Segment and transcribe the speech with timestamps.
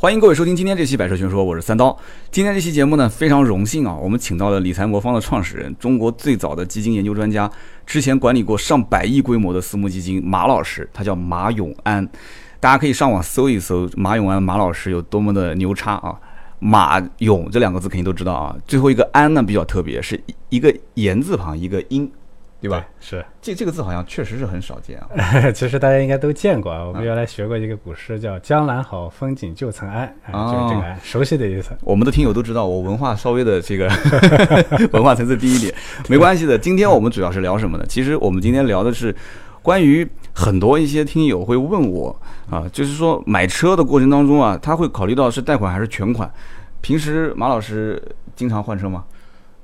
[0.00, 1.94] 欢迎各位收听今天这期《百车全说》，我是三刀。
[2.30, 7.50] 今天这期节目呢，非常荣幸啊，我们请到了理财魔方的创始人，中国最早的基金研究专家，
[7.84, 12.08] 之前管理过上百亿规模的私募基金马老师，他叫马永安。
[12.60, 16.18] 大家可以上网搜一搜马永安马老师有多么的牛叉啊！
[16.60, 22.10] 马永这两个字肯定都知道啊，最后一个安呢比较特别，是一个言字旁一个音。
[22.60, 22.86] 对吧？
[23.00, 25.08] 是这这个字好像确实是很少见啊。
[25.52, 26.84] 其实大家应该都见过啊。
[26.84, 31.70] 我们原来学过一个古诗，叫“江南好，风景旧曾谙”，啊，就是这个“熟悉”的意思。
[31.82, 33.90] 我们的听友都知道，我文化稍微的这个
[34.92, 35.74] 文化层次低一点，
[36.08, 36.58] 没关系的。
[36.58, 37.84] 今天我们主要是聊什么呢？
[37.88, 39.14] 其实我们今天聊的是
[39.62, 42.14] 关于很多一些听友会问我
[42.50, 46.30] 啊，就是说买车的过程当中啊，他会考虑到是贷款还是全款。
[46.82, 48.02] 平时马老师
[48.34, 49.04] 经常换车吗？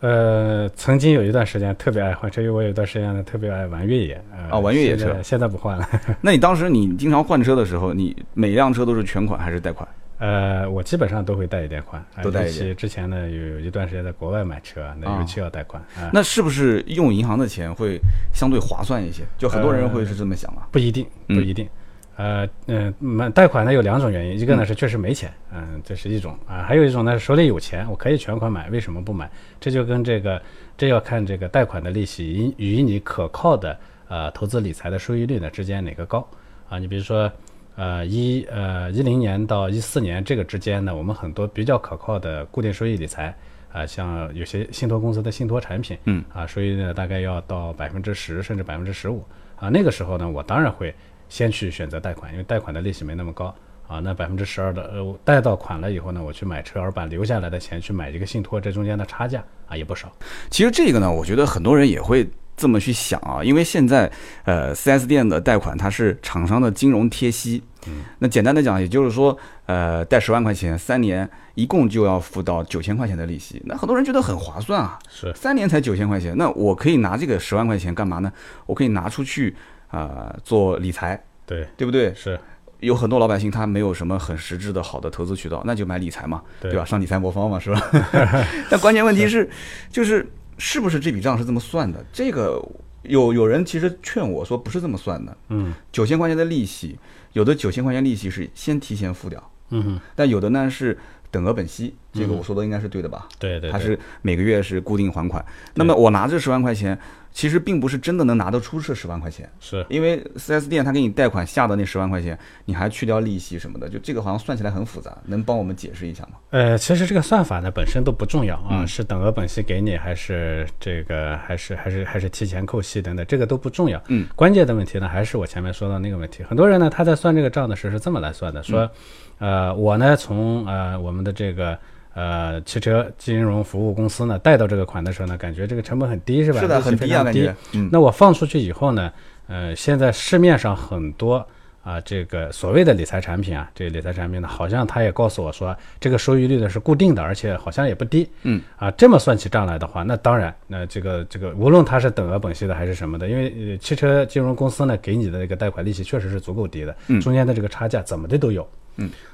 [0.06, 5.88] 呃，曾经有一段时间特别爱换车，因为我有一段时间呢特别爱玩越野啊，玩越野车，现在不换了。
[6.22, 9.88] 那你当时你经常换车的时候，你每辆车都是全款还是贷款？
[10.18, 12.76] 呃，我基本上都会贷一点款，都贷一点。
[12.76, 15.82] 之前呢有一段时间在国外买车，那尤其要贷款。
[16.12, 18.00] 那是不是用银行的钱会
[18.32, 19.24] 相对划算一些？
[19.36, 20.68] 就很多人会是这么想啊？
[20.70, 21.68] 不一定，不一定。
[22.16, 29.30] 呃嗯，买贷款呢有两种原因，一个呢是确实没钱，嗯，这是一种啊，还有一种呢手里有钱，我可以全款买，为什么不买？
[29.60, 30.40] 这就跟这个，
[30.78, 33.78] 这要看这个贷款的利息与你可靠的
[34.08, 36.26] 呃投资理财的收益率呢之间哪个高
[36.70, 36.78] 啊？
[36.78, 37.30] 你比如说
[37.74, 43.34] 呃一呃一零年到一四年这个之间呢，我们很多比较可靠的固定收益理财
[43.70, 49.22] 啊，像有些信托公司的信托产品，嗯啊，收益呢大概要到百分之十甚至百分之十五
[49.56, 50.94] 啊，那个时候呢，我当然会。
[51.28, 53.54] 先去选择贷款，因为贷款的利息没那么高
[53.86, 53.98] 啊。
[54.00, 60.10] 那百分之十二的呃贷到款了以后呢，我去买车，而把留下来的钱去买一个信托，这中间的差价啊也不少。
[60.50, 64.10] 其实这个呢，我觉得很多人也会这么去想啊，因为现在
[64.44, 78.32] 呃 4S 店的贷款它是厂商的金融贴息，嗯，那简单的讲，也就是说呃贷十万块钱，三年一共就要付到九千块钱的利息，那很多人觉得很划算啊，是三年才九千块钱，那我可以拿这个十万块钱干嘛呢？
[78.64, 79.54] 我可以拿出去。
[79.88, 82.12] 啊，做理财，对对不对？
[82.14, 82.38] 是，
[82.80, 86.84] 有很多老百姓他没有什么很实质的好的投资渠道，那就买理财嘛，对吧？
[86.84, 87.80] 上理财魔方嘛，是吧？
[88.68, 89.48] 但关键问题是，
[89.90, 90.26] 就是
[90.58, 92.04] 是不是这笔账是这么算的？
[92.12, 92.62] 这个
[93.02, 96.98] 有有人其实劝我说不是这么算的，嗯，九千块钱的利息，
[97.32, 100.98] 有的九千块钱利息是先提前付掉，嗯，但有的呢是
[101.30, 103.28] 等额本息，这个我说的应该是对的吧？
[103.38, 105.44] 对对，它是每个月是固定还款，
[105.74, 106.98] 那么我拿这十万块钱。
[107.32, 116.38] 其实并不是真的能拿得出这十万块钱，是因为四 S 店他给你贷款下的那十万块钱，你还去掉利息什么的，就这个好像算起来很复杂，能帮我们解释一下吗？
[116.48, 124.02] 呃，其实这个算法呢本身都不重要啊，是等额本息给你，还是这个，还是还是还是提前扣息等等，这个都不重要。
[124.08, 128.90] 嗯，关键的问题呢，还是我前面说的那个问题，很多人呢他在算这个账的时候是这么来算的，说，
[129.38, 131.76] 呃，我呢从呃我们的这个。
[132.18, 136.60] 呃，汽车金融服务公司呢，贷到这个款的时候呢，感觉这个成本很低，是吧？
[136.60, 137.54] 是的，很低啊，感觉。
[137.72, 137.90] 嗯。
[137.92, 139.12] 那我放出去以后呢，
[139.48, 141.46] 呃，现在市面上很多
[141.84, 148.26] 啊，这个所谓的理财产品啊，这个理财产品呢，好像他也告诉我说，这个收益率呢是固定的，而且好像也不低。
[148.44, 148.62] 嗯。
[148.78, 157.20] 啊，这么算起账来的话，那当然，那这个这个，无论它是等额本息的还是什么的，因为汽车金融公司呢给你的这个贷款利息确实是足够低的，嗯。
[157.20, 158.62] 中间的这个差价怎么的都有。
[158.62, 158.68] 嗯。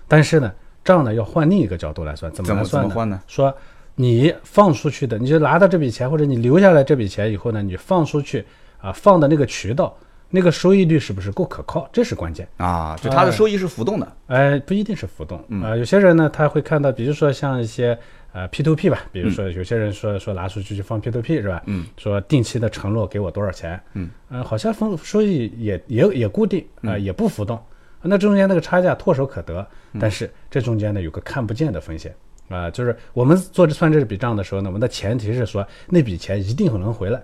[0.09, 0.53] 但是呢。
[0.85, 3.21] 账呢要换另一个角度来算，怎么来算呢？
[3.29, 3.57] 说
[3.95, 8.45] 你放出去的，你就拿到这笔钱，或者你留下来这笔钱以后呢，你放出去
[8.81, 9.97] 啊，放的那个渠道，
[10.29, 11.89] 那个收益率是不是够可靠？
[11.93, 12.99] 这是关键啊！
[13.01, 15.77] 就它的收益是浮动的，哎，不一定是浮动啊。
[15.77, 17.97] 有些人呢，他会看到，比如说像一些
[18.33, 21.63] 呃 P to P 吧，比如说有些人说说拿出去去放 P to P 是吧？
[21.67, 23.81] 嗯，说定期的承诺给我多少钱？
[23.95, 27.57] 嗯，呃，好像风收益也也也固定啊，也不浮动。
[28.03, 29.67] 那中间那个差价唾手可得，
[29.99, 32.15] 但是这中间呢有个看不见的风险
[32.49, 37.23] 啊，就是我们做这算这笔账的时候呢，我们的前提是说那笔钱一定能回来，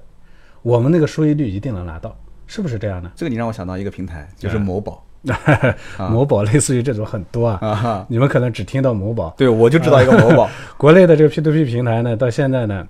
[0.63, 2.17] 我们那个收益率一定能拿到，
[2.47, 3.13] 是不是这样呢？
[3.15, 5.05] 这个你让我想到一个平台，就是某宝，
[6.11, 10.49] 某宝类似于这种很多啊，你们可能只听到某宝，对，我就知道一个某宝。
[10.77, 12.87] 国内的这个 P to P 平台呢，到现在呢，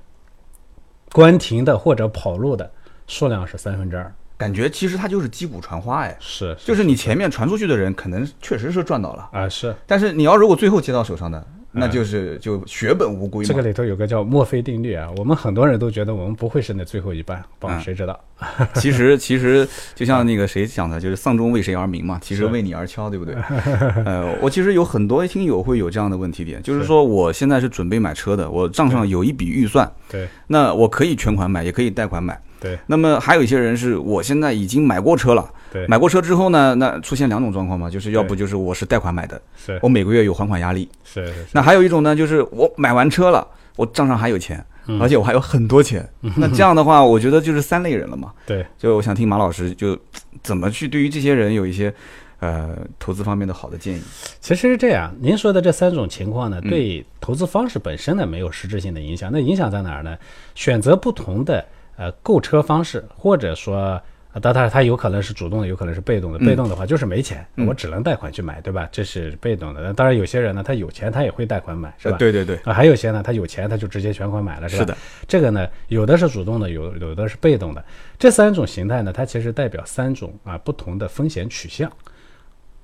[1.12, 2.70] 关停的或者跑路的
[3.06, 4.12] 数量是三分之二。
[4.38, 9.29] 感觉其实它就是击鼓传花，哎，是，就是你前面传出去的人可能确实是赚到了。
[9.32, 13.44] 啊，是，但是你要如果最后接到手上的，那就是就血本无归。
[13.44, 18.19] 这个里头有个叫墨菲定律啊，我们很多人都觉得我们不会是那最后一棒，棒谁知道？
[18.75, 23.34] 其实其实就像那个谁讲的，就是丧钟为谁而鸣嘛，其实为你而敲，对不对？
[24.06, 30.29] 呃，我其实有很多听友会有这样的问题点，就是说我现在是准备买车的，我账上有一笔预算，对。
[30.46, 32.41] 那我可以全款买，也可以贷款买。
[32.60, 32.78] 对。
[32.87, 39.78] 那么还有一些人是我现在已经买过车了，对，买过车之后呢，那出现两种状况嘛，就是要不就是我是贷款买的，是。
[39.82, 43.46] 我每个月有还款压力；是是那还有一种呢，就是我买完车了，
[43.76, 45.00] 我账上还有钱，嗯。
[45.00, 46.08] 而且我还有很多钱。
[46.37, 48.32] 那这样的话，我觉得就是三类人了嘛。
[48.46, 49.99] 对，就我想听马老师就
[50.43, 51.93] 怎么去对于这些人有一些
[52.40, 54.02] 呃投资方面的好的建议。
[54.40, 56.70] 其实是这样，您说的这三种情况呢，嗯。
[56.70, 59.31] 对投资方式本身呢没有实质性的影响。
[59.31, 60.16] 那影响在哪儿呢？
[60.55, 61.64] 选择不同的
[61.99, 64.00] 呃购车方式，或者说。
[64.35, 66.39] 呃当然，它有可能是主动的，有可能是被动的。
[66.39, 68.87] 嗯被动的话就是没钱，嗯我只能贷款去买，对吧？
[68.93, 69.93] 这是被动的。
[69.95, 72.12] 当然，有些人呢，他有钱，他也会贷款买，是吧？
[72.12, 74.81] 呃对对对，啊，还有些呢，他有钱，他就直接全款买了，是吧？
[74.81, 74.97] 是的，
[75.27, 77.83] 这个呢，有的是主动的，有有的是被动的。
[78.19, 81.91] 这三种形态呢，它其实代表三种啊不同的风险取向。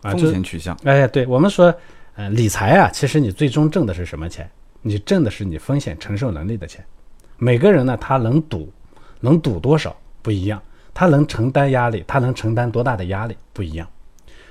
[0.00, 0.74] 啊，风险取向。
[0.84, 1.72] 哎，对我们说，
[2.16, 4.50] 呃，理财啊，其实你最终挣的是什么钱？
[4.80, 6.82] 你挣的是你风险承受能力的钱。
[7.36, 8.72] 每个人呢，他能赌，
[9.24, 10.60] 能赌多少不一样，
[10.92, 13.88] 他能承担压力，他能承担多大的压力不一样。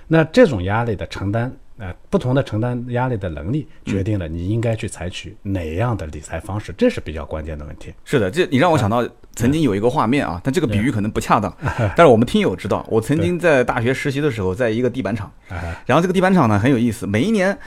[0.07, 7.93] 那这种压力的承担，呃，不同的承担压力的能力，决定了你应该去采取哪样的理财方式，这是比较关键的问题。
[8.03, 11.55] 是的，这你让我想到曾经有一个画面啊，但这个比喻可能不恰当，
[11.95, 15.55] 但是我们听友知道，我曾经在大学实习的时候，在一个地板厂，啊，
[15.85, 17.57] 然后这个地板厂呢很有意思，每一年。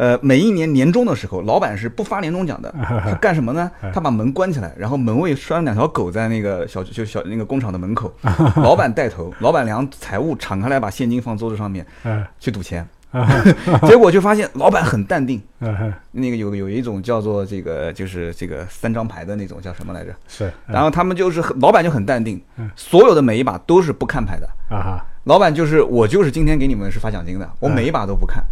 [0.00, 2.74] 呃，每一年年终的时候，老板是不发年终奖的。
[3.04, 3.70] 他干什么呢？
[3.92, 8.10] 他把门关起来，然后门卫拴两条狗在那个小就小那个工厂的门口。
[8.56, 12.88] 老板带头，老板娘财务敞开来把现金放桌子上面嗯去赌钱。
[13.86, 15.42] 结果就发现老板很淡定。
[15.58, 20.14] 嗯，那个有有一种叫做这个就是这个三张牌的那种叫什么来着？
[20.28, 24.48] 是，然后他们就是老板就很淡定嗯，所有的每一把都是不看牌的。
[24.70, 28.42] 啊哈，老板就是我就是今天给你们是发奖金的，我嗯每一把都不看。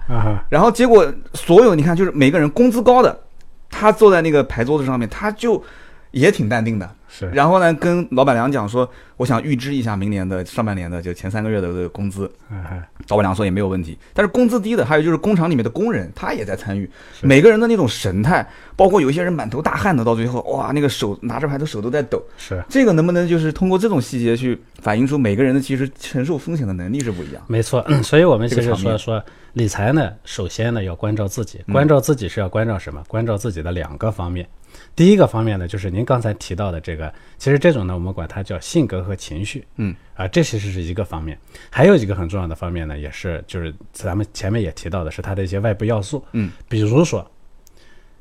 [0.48, 3.18] 然后结果所有你看就是每个人工资高的，
[3.70, 5.62] 他坐在那个牌桌子上面，他就
[6.10, 6.90] 也挺淡定的。
[7.10, 12.30] 是，然后呢，跟老板娘讲说，我想预支一下明年的上半年的就前三个月的这个工资。
[13.08, 16.88] 老板娘说也没有问题，但是工资低的，还有就是工厂里面的工人，他也在参与，
[17.22, 18.46] 每个人的那种神态，
[18.76, 22.22] 包括有一些人满头大汗的，到最后哇，那个手拿着牌的手都在抖。
[22.36, 22.62] 是。
[22.68, 27.42] 这个能不能就是通过这种细节去反映出每个人的其实承受风险的能力是不一样？
[27.46, 29.24] 没错，所以我们其实这个说说
[29.54, 33.02] 理财呢，首先呢要关照自己，嗯关照自己是要关照什么？
[33.08, 34.46] 关照自己的两个方面。
[34.98, 41.38] 第一个方面呢，就是您刚才提到的这个，其实这种呢，我们管它叫性格和情绪，嗯，啊，这其实是一个方面。
[41.70, 47.30] 还有一个很重要的方面呢，也是就是咱们前面也提到的是它的一些外部要素，嗯，比如说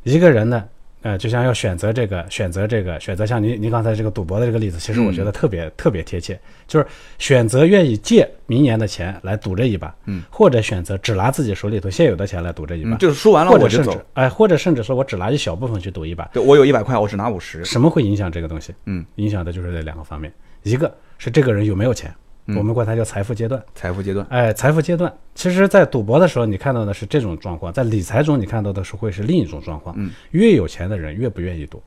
[0.03, 0.63] 一个人呢。
[1.03, 6.85] 呃，就像要选择这个，选择这个，选择像您您刚才这个赌博的这个例子，其实我觉得特别、特别贴切，就是
[7.19, 14.01] 选择愿意借明年的钱来赌这一把，嗯，或者选择只拿自己手里头现有的钱来赌这一把，嗯，就是输完了我就走。
[14.13, 17.63] 哎，或者甚至说我只拿一小部分去赌一把，对，我有一百块，我只拿五十。
[17.63, 18.73] 什么会影响这个东西？
[18.85, 20.33] 嗯，影响的就是这两个方面，
[20.63, 22.15] 一个是这个人有没有钱，嗯
[22.55, 23.61] 我们管它叫财富阶段。
[23.75, 29.93] 财富阶段，哎，财富阶段，其实，在赌博的时候，你看到的是这种状况；在理财中，你看到的是会是另一种状况。
[29.97, 31.83] 嗯，越有钱的人越不愿意赌，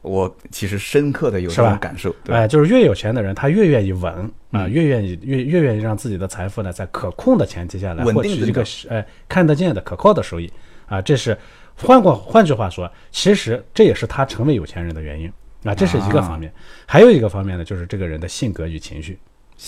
[0.00, 2.14] 我其实深刻的有这种感受。
[2.24, 4.12] 对，哎，就是越有钱的人，他越愿意稳
[4.50, 10.50] 啊、嗯越愿意越越愿意让自己的财富呢，在可控的前提下来稳获取一个哎看得见的可靠的收益
[10.86, 11.02] 啊。
[11.02, 11.36] 这是
[11.76, 15.30] 换过换句话说，其实这也是他成为有钱人的原因
[15.64, 15.74] 啊。
[15.74, 16.50] 这是一个方面，
[16.86, 19.18] 还有一个方面呢，就是这个人的性格与情绪。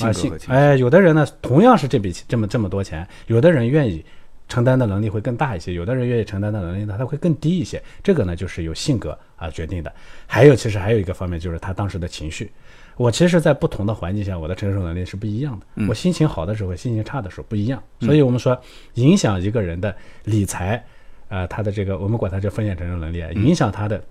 [0.00, 0.52] 啊，性性格和情绪。
[0.52, 4.04] 哎，有的人呢，同样是这笔这么这么多钱，有的人愿意
[4.48, 7.82] 承担的能力会更大一些，有的人愿意承担的能力呢，他会更低一些。
[8.02, 9.92] 这个呢，就是由性格啊决定的。
[10.26, 12.50] 还有，其实还有一个方面就是他当时的情绪。
[12.96, 15.66] 我其实，在不同的环境下，我的承受能力是不一样的。
[15.76, 17.82] 嗯我心情好的时候，心情差的时候不一样。
[18.00, 18.60] 所以我们说，
[18.94, 20.84] 影响一个人的理财，
[21.28, 24.02] 呃，他的这个我们管它叫风险承受能力，影响他的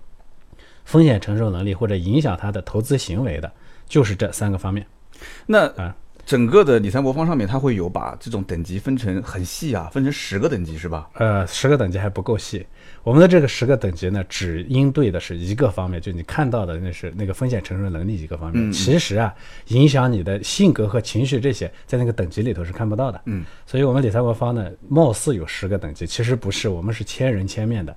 [0.84, 3.52] 风险承受能力或者影响他的投资行为的，
[3.86, 4.84] 就是这三个方面。
[5.46, 5.94] 那啊
[6.26, 11.08] 整个的理财魔方上面，它会有把这种等级分成很细啊，分成十个等级是吧？
[11.14, 12.64] 呃，十个等级还不够细。
[13.02, 18.70] 我们的这个十个等级呢，只应对的是一个方面，就你看到的那是那个风险承受能力一个方面。
[18.70, 19.34] 其实啊，
[19.68, 23.20] 影响你的性格和情绪这些，在那个等级里头是看不到的。
[23.24, 27.96] 嗯，所以我们理财魔方呢，貌似有十个等级，其实不是，我们是千人千面的。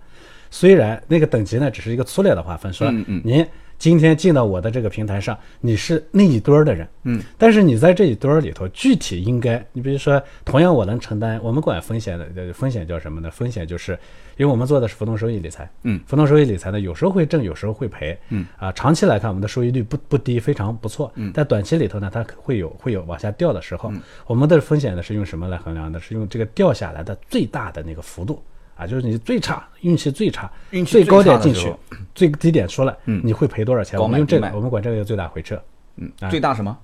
[0.49, 3.45] 虽然那个等级呢只是一个粗略的划分，说嗯嗯您
[3.83, 13.29] 今天进到我的这个平台上，你是那一堆儿的人，嗯，但是你在这一堆儿里头，具体应该，你比如说，同样我能承担，我们管风险的，呃风险叫什么呢？
[13.29, 13.91] 风险就是，
[14.37, 23.91] 因为我们做的是浮动收益理财，嗯，浮动收益理财呢，有时候会挣，有时候会赔，嗯，啊，长期来看，我们的收益率不不低，非常不错，嗯，但短期里头呢，它会有会有往下掉的时候，
[24.25, 25.99] 我们的风险呢是用什么来衡量的？
[25.99, 28.41] 是用这个掉下来的最大的那个幅度。
[28.75, 31.73] 啊，就是你最差，运气最差，运气最高点进去
[32.15, 33.99] 最低点出来，你会赔多少钱？
[33.99, 35.61] 我们用这个我们管这个叫最大回撤，
[35.97, 36.77] 嗯啊，最大什么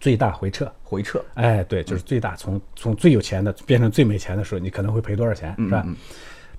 [0.00, 0.70] 最大回撤。
[0.82, 1.22] 回撤？
[1.34, 5.84] 哎，对，就是最大，从从最有钱的变成最没钱的时候，你可能会赔多少钱，是吧？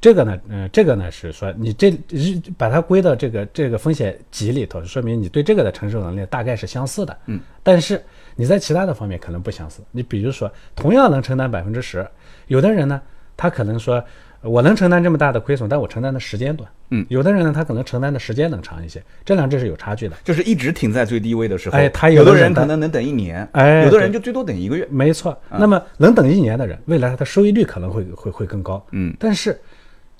[0.01, 8.03] 这个呢，嗯、这个呢是说你这是把它归到这个这个风险级里头，说明你对这个的承受能力大概是相似的，嗯，但是
[8.35, 9.81] 你在其他的方面可能不相似。
[9.91, 12.05] 你比如说，同样能承担百分之十，
[12.47, 13.01] 有的人呢，
[13.37, 14.03] 他可能说
[14.45, 20.15] 我能承担这么大的亏损，但我承担的时间短，嗯，有的人呢，他可能承担的时间能长一些，这两者是有差距的。
[20.23, 24.87] 就是一直停在最低位的时候，哎他有有的人可能能等一年，哎有的人就最多等一个月。
[24.91, 28.85] 没错，那么能等一年的人，未来他的收益率可能会会会更高。
[28.91, 29.59] 嗯，但是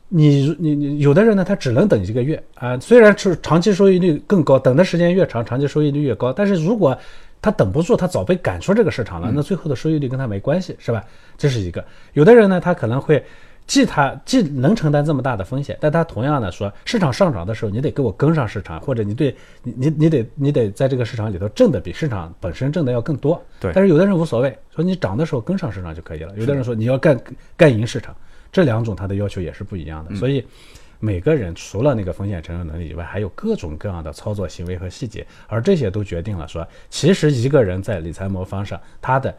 [0.10, 6.98] 你你你有的人呢，他只能等一个月啊，虽然是长期收益率更高，等的时间越长，长期收益率越高，但是如果
[7.42, 11.04] 他等不住，他早被赶出这个市场了，那最后的收益率跟他没关系，是吧？
[11.38, 11.86] 这是一个。
[12.14, 13.24] 有的人呢，他可能会。
[13.68, 23.44] 既他既能承担这么大的风险，但他同样的说，市场上涨的时候，你得给我跟上市场，或者你对你你你得你得在这个市场里头挣的比市场本身挣的要更多。
[23.60, 26.34] 对但是有的人无所谓，说你涨的时候跟上市场就可以了。
[26.38, 27.20] 有的人说你要干
[27.58, 28.16] 干赢市场，
[28.52, 30.16] 这两种他的要求也是不一样的。
[30.16, 30.46] 所以
[31.00, 39.36] 每个人除了那个风险承受能力以外，还有各种各样的操作行为和细节，而这些都决定了说，其实一个人在理财魔方上，他的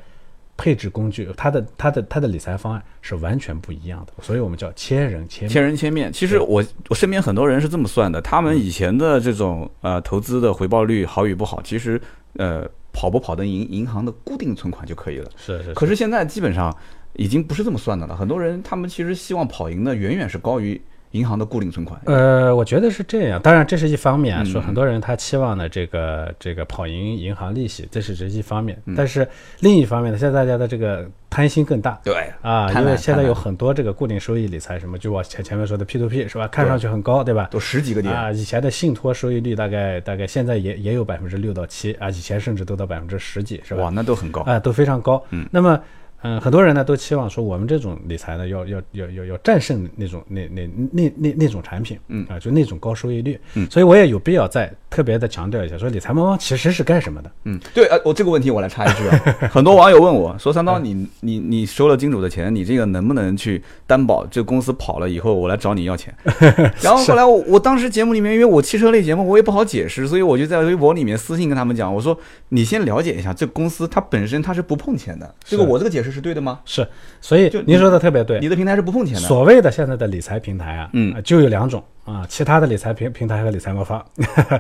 [0.57, 4.13] 配置工具，它的它的它的理财方案是完全不一样的。
[4.23, 5.49] 所以我们叫千人千面。
[5.51, 6.13] 千人千面。
[6.13, 12.01] 其实我我身边很多人是这么算的，他们以前的这种呃投资的回报率好与不好，其实
[12.35, 15.31] 呃跑不跑的银银行的固定存款就可以了。
[15.37, 16.75] 是是，可是现在基本上
[17.15, 20.81] 已经不是这么算的了，很多人他们其实希望跑赢的远远是高于
[21.17, 22.01] 银行的固定存款。
[22.05, 23.41] 呃，我觉得是这样。
[23.41, 28.77] 当然，这是一方面啊，嗯说很多人他期望的，这个这个跑赢银行利息，这是这一方面。
[28.85, 29.27] 嗯但是
[29.61, 31.99] 另一方面呢，现在大家的这个贪心更大。
[32.05, 36.47] 对啊，因为现在有很多这个固定收益理财，什么就我前前面说的 P to P 是吧？
[36.49, 37.49] 看上去很高，对吧？
[37.51, 43.85] 都十几个点，啊，以前的信托收益率大概大概现在也也有百分之六到七啊，以前甚至都到百分之十几，是吧？
[43.85, 44.43] 哇，那都很高。
[44.43, 45.23] 啊，都非常高。
[45.31, 45.81] 嗯，那么，
[46.23, 53.39] 嗯、很多人呢都期望说，我们这种理财呢，要要要要要战胜那种那那那那那种产品，嗯啊，就那种高收益率。
[53.55, 57.31] 嗯所以我也有必要再特别的强调一下，说理财猫猫其实是干什么的？
[57.45, 59.19] 嗯，对，呃，我这个问题我来插一句啊，
[59.51, 66.15] 很多网友问我说：“三刀，你你你收了金主的钱，你这个能不能去担保这个公司跑了以后，我来找你要钱？
[66.81, 72.19] ”然后后来我我当时节目里面，因为我汽车类节目我也不好解释，所以我就在微博里面私信跟他们讲，我说
[72.51, 76.61] ：“你先了解一下，这公司它本身它是不碰钱的，这个我这个解释是对的吗？
[76.65, 76.87] 是，
[77.21, 78.39] 所以就您说的特别对。
[78.41, 84.05] 你的平台是不碰钱的。”所谓的现在的理财平台啊，嗯啊就有两种啊，其他的理财平平台和理财魔方，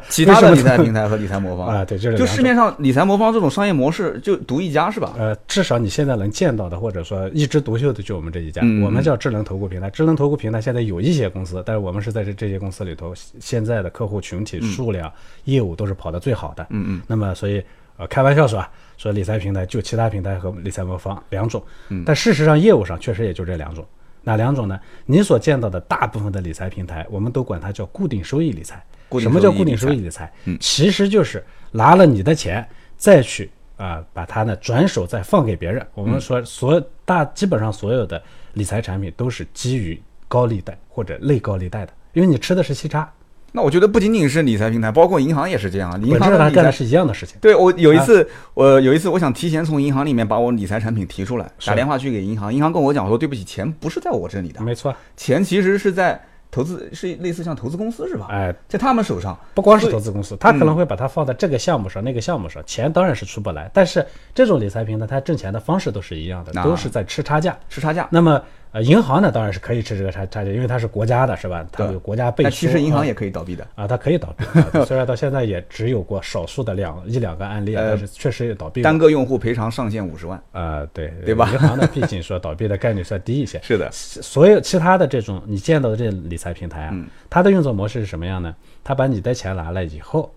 [0.08, 5.14] 其 他的理财平台和理财魔方 啊，对，就是就市面上理财魔方这种商业模式就独一家是吧？
[5.18, 8.60] 呃，至少你现在能见到的，或者说一枝独秀的，就我们这一家。
[8.64, 9.88] 嗯我们叫智能投顾平台。
[9.90, 15.10] 智能投顾平台现在有一些公司，但是我们是在这这些公司里头，现在的客户群体数量、
[15.44, 16.66] 业务都是跑得最好的。
[16.70, 17.02] 嗯嗯。
[17.06, 17.62] 那么，所以
[17.96, 21.62] 呃，开玩笑说啊，说理财平台就其他平台和理财魔方两种。
[21.88, 23.86] 嗯但事实上，业务上确实也就这两种。
[24.22, 24.80] 哪两种呢？
[25.04, 28.84] 你所见到的大部分的理财平台，我们都管它叫固定收益理财。
[29.20, 35.86] 什么叫固定收益理财其实就是拿了你的钱，再去啊、把它呢转手再放给别人。
[35.94, 38.20] 我嗯们说所有大基本上所有的
[38.54, 43.08] 理财产品都是基于高利贷或者类高利贷的，因为你吃的是息差，
[43.56, 45.90] 那我觉得不仅仅是理财平台，包括银行也是这样。
[46.02, 47.38] 银本行的理财质上干的是一样的事情。
[47.40, 56.20] 对我有一次，我有一次我想提前从银行里面把我理财产品提出来，打电话去给银行，银行跟我讲说对不起，钱不是在我这里的，没错，钱其实是在
[56.50, 58.26] 投资，是类似像投资公司是吧？
[58.28, 59.34] 哎，在他们手上。
[59.54, 63.70] 不光是投资公司，他可能会把它放在这个项目上、那个项目上，钱当然是出不来。
[63.72, 67.56] 但是这种理财平台，它挣钱的方式都是一样的，啊都是在吃差价。
[67.70, 68.06] 吃差价。
[68.10, 68.38] 那么
[68.76, 71.66] 呃，银行呢当然是可以吃这个差差价，因为它是国家的，是吧？
[71.72, 72.50] 它有国家背书。
[72.50, 73.66] 但其实银行啊也可以倒闭的。
[73.74, 74.44] 啊，它可以倒闭，
[74.78, 78.98] 啊虽然到现在也只有过少数的两一两个案例但是确实也倒闭单。
[78.98, 80.38] 个用户赔偿上限五十万。
[80.52, 83.58] 啊，对对吧银行呢，毕竟说倒闭的概率算低一些。
[83.64, 88.54] 是的，所有其他的这种你见到的这理财平台啊，嗯它的运作模式是什么样呢？
[88.84, 90.30] 它把你的钱拿来以后，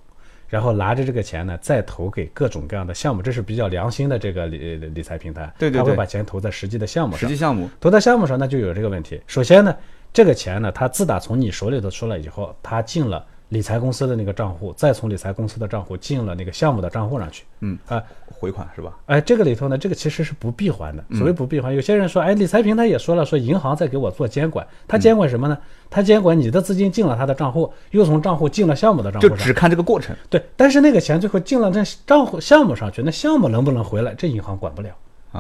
[0.50, 5.54] 然后拿着这个钱呢，再投给各种各样的项目，这是比较良心的这个理理财平台。
[5.58, 7.36] 对对对他会把钱投在实际的项目上实际。
[7.36, 9.22] 项目投在项目上，那就有这个问题。
[9.28, 9.76] 首先呢，
[10.12, 17.44] 这个钱呢，他自打从你手里头出来以后，他进了理财公司的那个账户，再从理财公司的账户进了那个项目的账户上去。
[17.62, 18.98] 嗯啊，回款是吧？
[19.08, 21.04] 哎，这个里头呢，这个其实是不闭环的。
[21.10, 25.58] 嗯所谓不闭环，有些人说，哎，理财平台也说了，说银行在给我做监管，他监管什么呢？
[25.90, 29.38] 他监管你的资金进了他的账户，又从账户进了项目的账户上。
[29.38, 30.16] 就只看这个过程。
[30.30, 34.90] 对，但是那个钱最后进了这账户项目上去，那项目能不能回来，这银行管不了，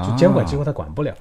[0.03, 1.13] 就监管机构他管不了。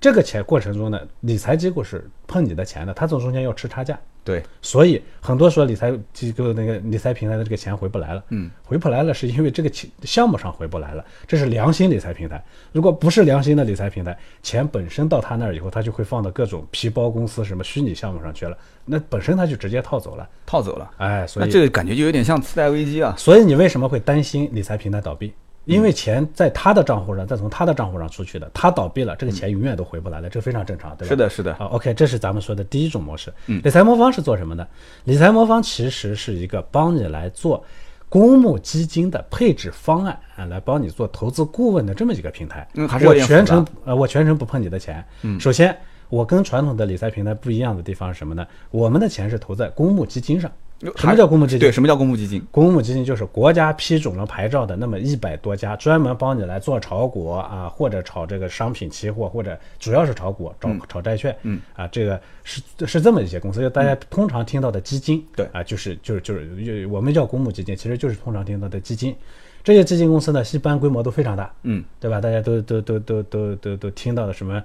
[0.00, 3.98] 这个钱过程中呢，理财机构是碰你的钱的，它从中间要吃差价。
[4.22, 12.42] 对，所以很多说理财机构那个理财平台的这个钱回不来了，嗯，回不来了是因为这个钱项目上回不来了，这是良心理财平台。
[12.70, 20.28] 如果不是良心的理财平台，钱本身到他那儿以后，他就会放到各种皮包公司什么虚拟项目上去了，那本身他就直接套走了。
[20.44, 20.90] 套走了。
[20.98, 23.14] 哎，所以这个感觉就有点像次贷危机啊。
[23.16, 25.32] 所以你为什么会担心理财平台倒闭？
[25.66, 31.08] 因为钱在他的账户上，再从他的账户上出去的，他倒闭了，这个钱永远都回不来了，这非常正常，对吧？
[31.08, 31.52] 是的，是的。
[31.54, 33.32] 啊，OK，这是咱们说的第一种模式。
[33.46, 34.66] 理财魔方是做什么的？
[35.04, 37.62] 理财魔方其实是一个帮你来做
[38.08, 42.66] 公募基金的配置方案啊，来帮你做投资顾问的这么一个平台。
[42.74, 45.04] 嗯还是有我全程呃，我全程不碰你的钱。
[45.22, 45.76] 嗯，首先
[46.08, 48.44] 我跟传统的理财平台不一样的地方是什么呢？
[48.70, 50.50] 我们的钱是投在公募基金上。
[50.96, 51.58] 什么叫公募基金？
[51.58, 52.42] 对，什么叫公募基金？
[52.50, 69.14] 公募基金就是国家批准了牌照的那么一百多家，专门帮你来做炒股啊，或者炒这个商品期货，或者主要是炒股、炒炒债券，嗯啊，这个是是这么一些公司，就大家通常听到的基金，对啊，就是就是就是我们叫公募基金，其实就是通常听到的基金。
[69.62, 72.18] 这些基金公司呢，一般规模都非常大，嗯，对吧？
[72.18, 74.62] 大家都都都都都都都听到的什么，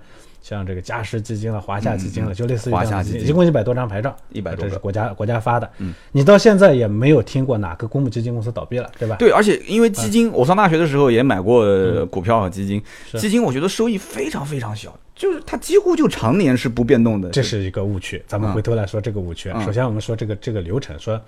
[0.48, 5.68] 像这个嘉实基金了、华夏基金了，就类似于这样的基金，华夏基金一共一百多张牌照，100多个这是国家国家发的。
[5.80, 9.16] 嗯，你到现在也没有听过哪个公募基金公司倒闭了，对吧？
[9.16, 12.80] 对，而且因为基金，我上大学的时候也买过呃股票和基金，
[13.18, 17.30] 基金我觉得收益非常非常小，就是它几乎就常年是不变动的。
[17.30, 18.22] 这是一个误区。
[18.28, 19.50] 咱们回头来说这个误区。
[19.64, 21.20] 首先，我们说这个这个流程，说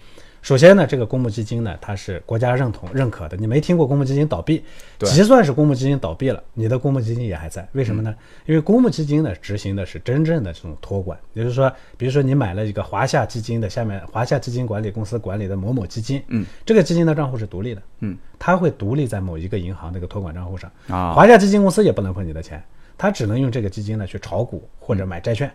[0.41, 3.35] 首先呢，这个公募基金呢，它是国家认同认可的。
[3.37, 4.63] 你没听过公募基金倒闭，
[4.97, 7.67] 对即算是公募基金倒闭了，你的公募基金也还在。
[7.73, 8.11] 为什么呢？
[8.11, 20.71] 嗯因为公募基金呢，执行的是真正的这种托管，也就是说，比如说你买了一个华夏基金的下面华夏基金管理公司管理的某某基金，嗯，这个基金的账户是独立的，嗯，它会独立在某一个银行那个托管账户上。
[20.87, 22.63] 啊，华夏基金公司也不能碰你的钱，
[22.97, 25.51] 它只能用这个基金呢去炒股或者买债券，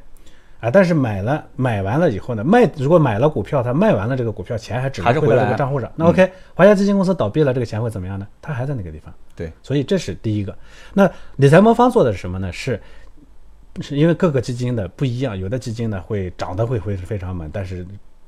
[0.61, 5.91] 啊，但是买了买完了以后呢，卖如果买了股票，他卖完了这个股票，钱还只能回到这个账户上。
[5.97, 8.27] 那 OK，华夏基金公司倒闭了，这个钱会怎么样呢？
[8.41, 9.13] 它还在那个地方。
[9.35, 10.57] 对，所以这是第一个。
[10.95, 12.53] 那理财魔方做的是什么呢？
[12.53, 12.81] 是
[13.81, 17.85] 是因为各个基金的不一样，有的基金呢会涨得会会非常猛，但是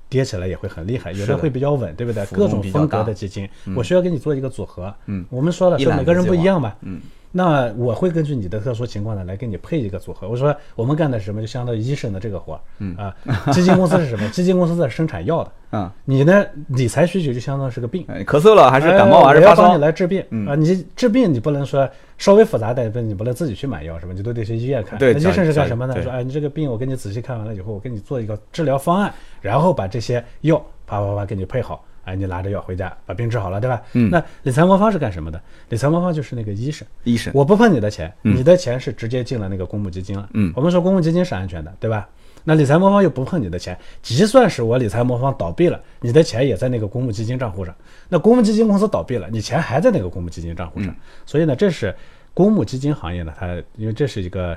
[0.08, 2.24] 跌起来也会很厉害，有的的会比较稳，对不对？
[2.26, 4.92] 各种风格的基金，我需要给你做一个组合。
[5.06, 6.74] 嗯，我们说了，说每个人不一样嘛。
[6.80, 7.00] 嗯，
[7.36, 10.28] 那我会根据你的特殊情况呢，来给你配一个组合。
[10.28, 11.40] 我说我们干的是什么？
[11.40, 12.60] 就相当于医生的这个活儿。
[12.78, 13.12] 嗯啊，
[13.52, 14.28] 基金公司是什么？
[14.30, 15.50] 基金公司在生产药的。
[15.72, 16.46] 嗯，你呢？
[16.68, 18.04] 理财需求就相当于是个病。
[18.06, 19.82] 哎咳嗽了还是感冒哎还是发烧我要帮你？
[19.82, 20.54] 来治病、嗯啊！
[20.54, 24.96] 你治病你不能说稍微复杂点，病你不能自己去买药是吧，你都得去医院看。
[24.96, 25.94] 对那医生是干什么呢？
[25.94, 33.82] 对说哎，你这个病我给你仔细看完了以后，我给你做一个治疗方案，然后把这些药啪啪啪给你配好，哎，你拿着药回家把病治好了，对吧？
[33.92, 35.40] 嗯那理财魔方是干什么的？
[35.68, 36.86] 理财魔方就是那个医生。
[37.04, 40.28] 医生，我不碰你的钱，嗯你的钱是直接进了那个公募基金了。
[40.34, 42.08] 嗯我们说公募基金是安全的，对吧？
[42.46, 47.74] 那理财魔方又不碰你的钱，即算是我理财魔方倒闭了，你的钱也在那个公募基金账户上。
[48.10, 50.94] 那公募基金公司倒闭了，你钱还在那个公募基金账户上。
[51.24, 51.94] 所以呢，这是
[52.34, 54.54] 公募基金行业呢，它因为这是一个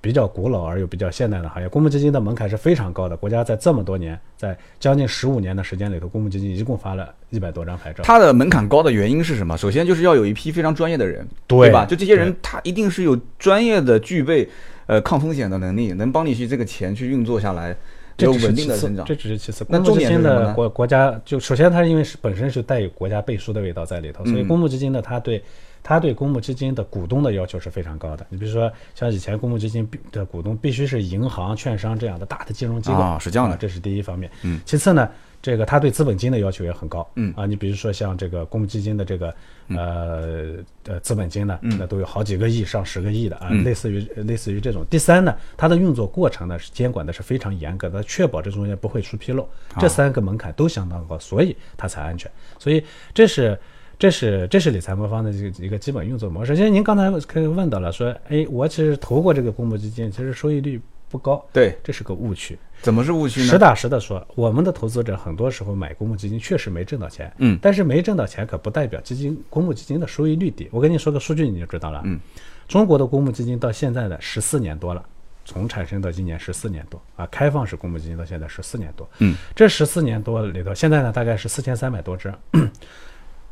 [0.00, 3.16] 比较古老而又比较现代的行业，公募基金的门槛是非常高的。
[3.16, 8.02] 国家在这么多年，在将近十五年的时间里头，公募基金一共发了一百多张牌照。
[8.02, 9.56] 它的门槛高的原因是什么？
[9.58, 11.84] 首先就是要有一批非常专业的人，对吧？
[11.84, 14.48] 就这些人，他一定是有专业的具备
[14.86, 17.76] 呃抗风险的能力，能帮你去这个钱去运作下来，
[18.16, 19.06] 有这只是稳定的增长，。
[19.06, 19.66] 其次这只是其次。
[19.68, 25.42] 那重公募基金点是什么呢的国国家就首先它因为是本身是带有国家背书的味道在里头，所以嗯公募基金呢，它对
[25.82, 28.26] 它对公募基金的股东的要求是非常高的。
[28.28, 34.30] 你比如说像以前公募基金的股东必须是银行、券商这样的大的金融机构啊是这样的这是第一方面。
[34.42, 35.08] 嗯，其次呢。
[35.42, 39.34] 这个它对资本金的要求也很高，嗯啊，你比如说像这个公募基金的这个
[39.68, 44.84] 呃呃资本金呢，嗯那都有好几个亿、上十个亿的啊，嗯类似于类似于这种。
[44.90, 49.42] 第三呢，它的运作过程呢是监管的是非常严格的，确保这中间不会出纰漏。
[49.72, 52.30] 啊这三个门槛都相当高，所以它才安全。
[52.58, 53.58] 所以这是
[54.00, 56.56] 这是这是理财魔方的一个一个基本运作模式。
[56.56, 62.58] 其实您刚才可以问到了，说，哎，我其实投过这个公募基金，其实收益率不高，对，这是个误区。
[62.80, 63.46] 怎么是误区呢？
[63.46, 70.66] 实打实的说，我们的投资者很多时候买公募基金确实没挣到钱，嗯但是没挣到钱可不代表基金公募基金的收益率低。
[70.72, 72.18] 我跟你说个数据你就知道了，嗯，
[72.66, 75.04] 中国的公募基金到现在的十四年多了，
[75.44, 79.06] 从产生到今年十四年多啊，开放式公募基金到现在十四年多。
[79.18, 82.32] 嗯，这十四年多里头，现在呢大概是四千三百多只。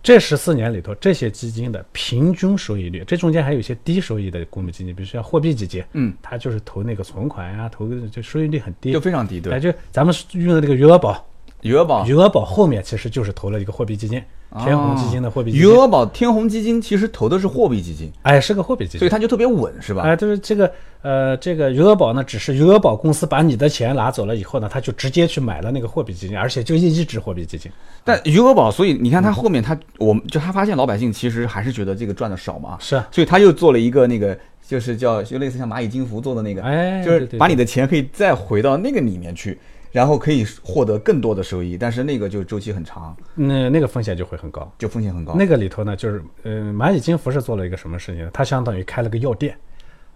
[0.02, 9.00] 这十四年里头，这些基金的平均收益率，这中间还有一些低收益的公募基金，比如说像货币基金，嗯，它就是投那个存款呀、投就收益率很低就。
[9.00, 9.60] 非常低，哎，对。
[9.60, 11.26] 就咱们用的这个余额宝，
[11.62, 14.22] 余额宝余，额宝后面其实就是投了一个货币基金，
[14.64, 19.10] 天弘基金的货币基余，额宝天弘基金其实投的是货币基金，哎，是个货币基金所以。
[19.10, 20.02] 它就特别稳，是吧？
[20.02, 27.70] 哎，就是这个呃，这个余额宝呢，只是余额宝公司把你的钱拿走了以后呢，他就直接去买了那个货币基金，而且就一只货币基金。
[28.04, 39.58] 但余额宝，所以你看他后面他，我们就他发现老百姓其实还是觉得这个赚的少嘛，是啊，所以他又做了一个那个，就是叫就类似像蚂蚁金服做的那个，哎，就是把你的钱可以再回到那个里面去，
[39.90, 44.70] 然后可以获得更多的收益，但是那个就周期很长，那那个风险就会很高。
[44.78, 45.34] 就风险很高。
[45.34, 48.30] 那个里头呢，就是呃，蚂蚁金服是做了一个什么事情呢？
[48.32, 49.56] 它相当于开了个药店，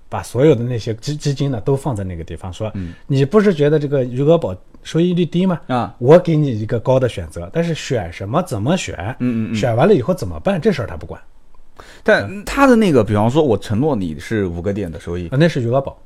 [0.09, 2.71] 把所有的那些基基金呢都放在那个地方，说，
[3.07, 5.61] 你不是觉得这个余额宝收益率低吗？
[5.69, 11.21] 啊，我给你一个高的选择，但是选什么、怎么选，嗯嗯嗯选完了以后怎么办，这事儿他不管，
[12.03, 15.99] 但他的那个，比方说，我承诺你是五个点的收益啊，那是余额宝，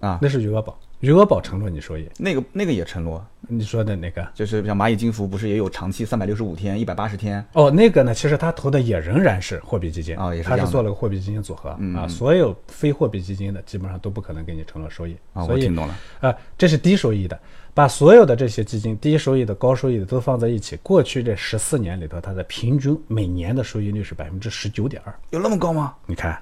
[0.00, 2.08] 啊，那是余额宝，余额宝承诺你收益。
[2.16, 4.26] 那个那个也承诺，你说的那个？
[4.34, 7.44] 就是像蚂蚁金服不是也有长期三百六十五天、一百八十天？
[7.52, 15.94] 哦，那个呢，其实他投的也仍然是货币基金哦也是他是做了个货币基金组合、啊，所有非货币基金的基本上都不可能给你承诺收益啊，所以我听懂了。
[16.20, 17.38] 啊，这是低收益的，
[17.74, 25.14] 把所有的这些基金低收益的、高收益的都放在一起，过去这十四年里头，它的平均每年的收益率是百分之十九点二。
[25.30, 25.94] 有那么高吗？
[26.06, 26.38] 你看，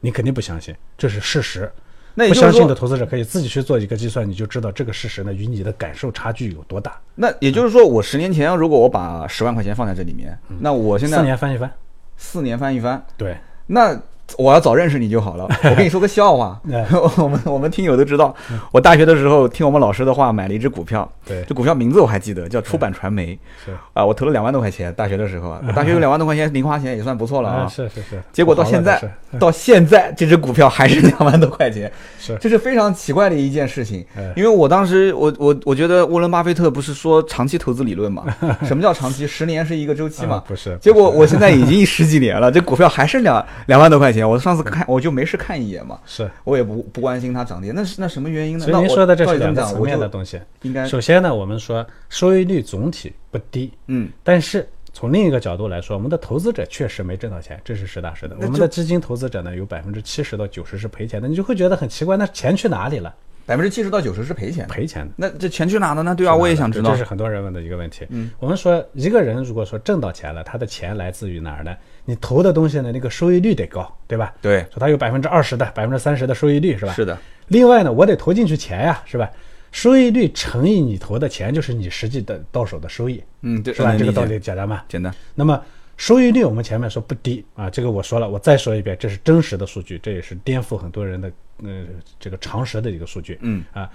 [0.00, 1.70] 你肯定不相信，这是事实。
[2.18, 7.00] 那也不相信的投资者可以自己去做一个计算，你就知道这个事实呢与你的感受差距有多大。
[7.14, 11.72] 那也就是说，我十年前如果我把十万块钱放在这里面，那我现在四年翻一番，
[12.16, 13.36] 四年翻一番，对，
[13.68, 13.96] 那
[14.36, 15.46] 我要早认识你就好了。
[15.64, 16.86] 我跟你说个笑话 哎，
[17.16, 18.34] 我们我们听友都知道，
[18.70, 27.68] 我大学的时候听我们老师的话买了一只股票，对这股票名字我还记得，叫出版传媒是啊，我投了两万多块钱，大学的时候啊，我大学有两万多块钱零花钱也算不错了啊，啊。
[27.68, 28.22] 是是是。
[28.32, 29.00] 结果到现在
[29.38, 34.32] 到现在这只股票还是两万多块钱，是这是非常奇怪的一件事情哎。
[34.36, 38.24] 因为我当时，我我我觉得沃伦巴菲特不是说长期投资理论嘛？
[38.64, 39.26] 什么叫长期？
[39.26, 40.44] 十年是一个周期嘛啊？
[40.46, 44.17] 不是结果我现在已经十几年了，这股票还是两两万多块钱。
[44.24, 47.72] 我上次看我就没事看一眼嘛，是，我也不不关心它涨跌。
[47.72, 48.64] 那是那什么原因呢？
[48.64, 50.40] 所以您说的这是两个层面的东西。
[50.62, 58.36] 应该首先呢，我们说收益率总体不低，嗯，但是从另一个角度来说，我们的投资者确实没挣到钱，这是实打实的。
[58.40, 63.14] 我们的基金投资者呢，有百分之七十到九十是赔钱的，你就会觉得很奇怪，那钱去哪里了？
[63.46, 64.74] 百分之七十到九十是赔钱的。
[64.74, 65.12] 赔钱的。
[65.16, 66.14] 那这钱去哪了呢？
[66.14, 67.04] 对啊，我也想知道这是。
[67.04, 68.04] 很多人问的一个问题。
[68.10, 71.74] 嗯，我们说一个人如果说挣到钱了，他的钱来自于哪儿呢？
[72.08, 74.32] 你投的东西呢，那个收益率得高，对吧？
[74.40, 76.94] 对，说它有百分之二十的、百分之三十的收益率，是吧？
[76.94, 77.18] 是的。
[77.48, 79.30] 另外呢，我得投进去钱呀，是吧？
[79.72, 83.94] 收益率乘以你投的钱，就是你实际的到手的收益，嗯，对，是吧？
[83.94, 84.86] 这个道理简单吧？
[84.88, 85.14] 简单。
[85.34, 85.62] 那么
[85.98, 91.30] 收益率我们前面说不低啊，这个我说了，我再说一遍，这是真实的数据，这也是颠覆很多人的
[91.62, 91.84] 呃
[92.18, 93.36] 这个常识的一个数据。
[93.42, 93.90] 嗯啊，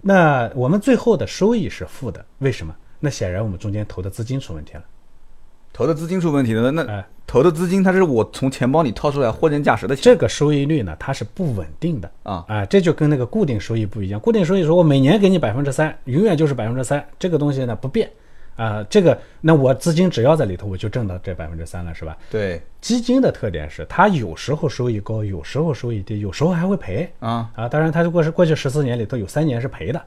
[0.00, 2.72] 那我们最后的收益是负的，为什么？
[3.00, 4.84] 那显然我们中间投的资金出问题了。
[5.72, 14.18] 投的资金出问题了，那哎投的资金它是我从钱包里掏出来货真价实的钱这个收益率呢，它是不稳定的啊啊，这就跟那个固定收益不一样。
[14.18, 18.10] 固定收益说我每年给你百分之三，永远就是百分之三，这个东西呢不变
[18.56, 18.82] 啊。
[18.88, 22.16] 这个那我资金只要在里头，我就挣到这百分之三了，是吧？
[22.30, 27.68] 对基金的特点是它有时候收益高，有时候收益低，有时候还会赔啊，啊。
[27.68, 30.02] 当然，它如果是过去十四年里头有三年是赔的，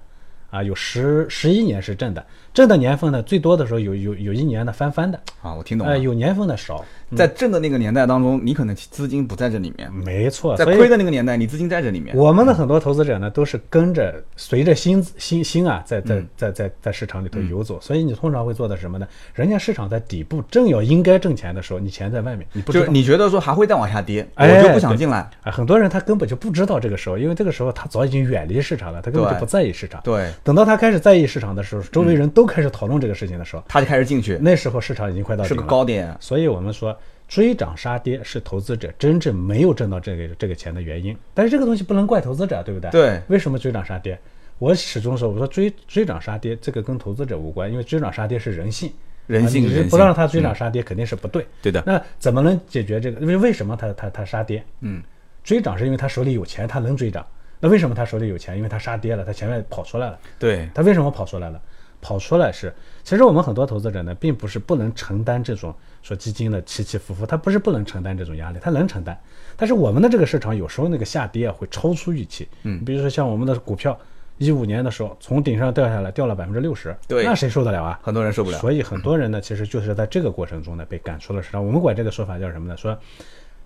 [0.50, 6.00] 啊，有十十一年是挣的，挣的年份呢最多的时候有有有一年呢翻番的，啊，我听懂呃，了。
[6.00, 6.84] 有年份的少，
[7.16, 10.56] 在挣的那个年代当中，你可能资金不在这里面；没错。
[10.58, 12.16] 在亏的那个年代，你资金在这里面。
[12.16, 19.08] 我们的很多投资者呢，都是跟着随着心心心啊，在嗯在在在在市场里头游走，所以你通常会做的什么呢？
[19.34, 22.86] 人家市场在底部正要应该挣钱的时候，你钱在外面，你不知道。
[22.86, 25.20] 就是你觉得说还会再往下跌，哎我就不想进来。
[25.44, 30.02] 啊，很多人他根本就不知道这个时候，因为这个时候他早已经远离市场了，他根本就不在意市场。
[30.04, 35.62] 对，等到他开始在意市场的时候，周围人都开始讨论这个事情的时候，他就开始进去，那时候市场已经快到是个。
[35.64, 36.16] 高点。
[36.20, 41.16] 所以我们说追涨杀跌是投资者真正没有挣到这个这个钱的原因。
[41.34, 42.92] 但是这个东西不能怪投资者，对不对？
[42.92, 44.20] 对为什么追涨杀跌？
[44.60, 48.92] 我始终说，我说追追涨杀跌这个跟投资者无关，因为追涨杀跌是人性，
[49.26, 51.48] 人性啊你人性不让它追涨杀跌肯定是不对。
[51.64, 53.20] 对的，那怎么能解决这个？
[53.22, 54.64] 因为为什么它它它杀跌？
[54.82, 55.02] 嗯，
[55.44, 57.26] 追涨是因为他手里有钱，他能追涨。
[57.60, 58.58] 那为什么他手里有钱？
[58.58, 60.20] 因为他杀跌了，他前面跑出来了。
[60.38, 61.62] 对，他为什么跑出来了？
[62.02, 69.18] 跑出来是，其实我们很多投资者呢，并不是不能承担这种说基金的起起伏伏，他不是不能承担这种压力，他能承担。
[69.56, 73.98] 但是我们的这个市场有时候那个下跌啊会超出预期，嗯，比如说像我们的股票，
[74.38, 78.00] 一五年的时候从顶上掉下来，掉了百分之六十，对那谁受得了啊？
[78.02, 78.58] 很多人受不了。
[78.58, 81.64] 所以很多人呢，其实就是在这个过程中呢被赶出了市场。
[81.64, 82.76] 我们管这个说法叫什么呢？
[82.76, 82.98] 说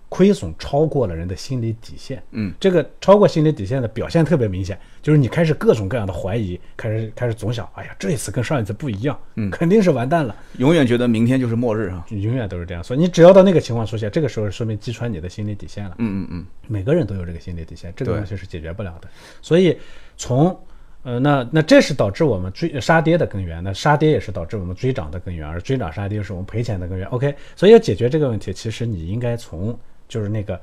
[0.08, 2.22] 亏损超过了人的心理底线。
[2.32, 12.06] 嗯，这个超过心理底线的表现特别明显，就是你开始各种各样的怀疑，开始开始总想，哎呀，这一次跟上一次不一样，嗯，肯定是完蛋了，永远觉得明天就是末日啊。
[12.10, 12.84] 永远都是这样。
[12.84, 15.96] 所以你只要到那个情况出现，这个时候说明击穿你的心理底线了。
[15.98, 19.10] 嗯嗯嗯，每个人都有这个心理底线，这个东西是解决不了的。
[19.42, 19.78] 所以
[20.16, 20.58] 从
[21.04, 27.08] 呃，那那这是导致我们追杀跌的根源，那杀跌也是导致我们追涨的根源，而追涨杀跌是我们赔钱的根源。
[27.10, 30.60] OK，所以要解决这个问题，其实你应该从就是那个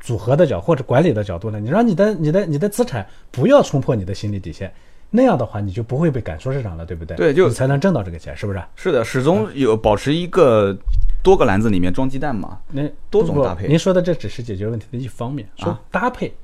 [0.00, 4.72] 组合的角或者管理的角度呢，你让你的你的你的资产不要冲破你的心理底线，
[5.10, 7.16] 那样的话你就不会被赶出市场了，对不对？
[7.16, 8.62] 对就你才能挣到这个钱，是不是？
[8.76, 10.76] 是的，始终有保持一个
[11.22, 12.58] 多个篮子里面装鸡蛋嘛。
[12.70, 16.34] 那不多种搭配您说的这只是解决问题的一方面，说啊搭配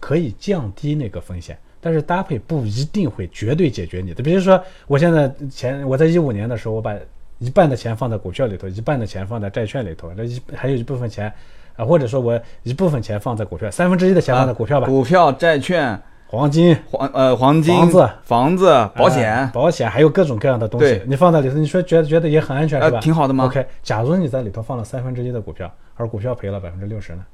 [0.00, 4.22] 可以降低那个风险，但是搭配不一定会绝对解决你的。
[4.22, 6.94] 比如说，我现在钱我在一五年的时候，我把
[7.38, 11.32] 一半的钱放在股票里头，一半的钱放在债券里头，那一还有一部分钱
[11.76, 16.76] 啊，或者说我一部分钱放在股票，三分之一的钱放在股票吧，股票、债券、黄金。
[16.90, 23.00] 黄呃黄金、房子房子、保险哎，保险还有各种各样的东西对，你放在里头，你说觉得觉得也很安全呃是吧？
[23.00, 27.24] 挺好的吗 OK，假如你在里头放了三分之一的股票，而股票赔了百分之六十呢？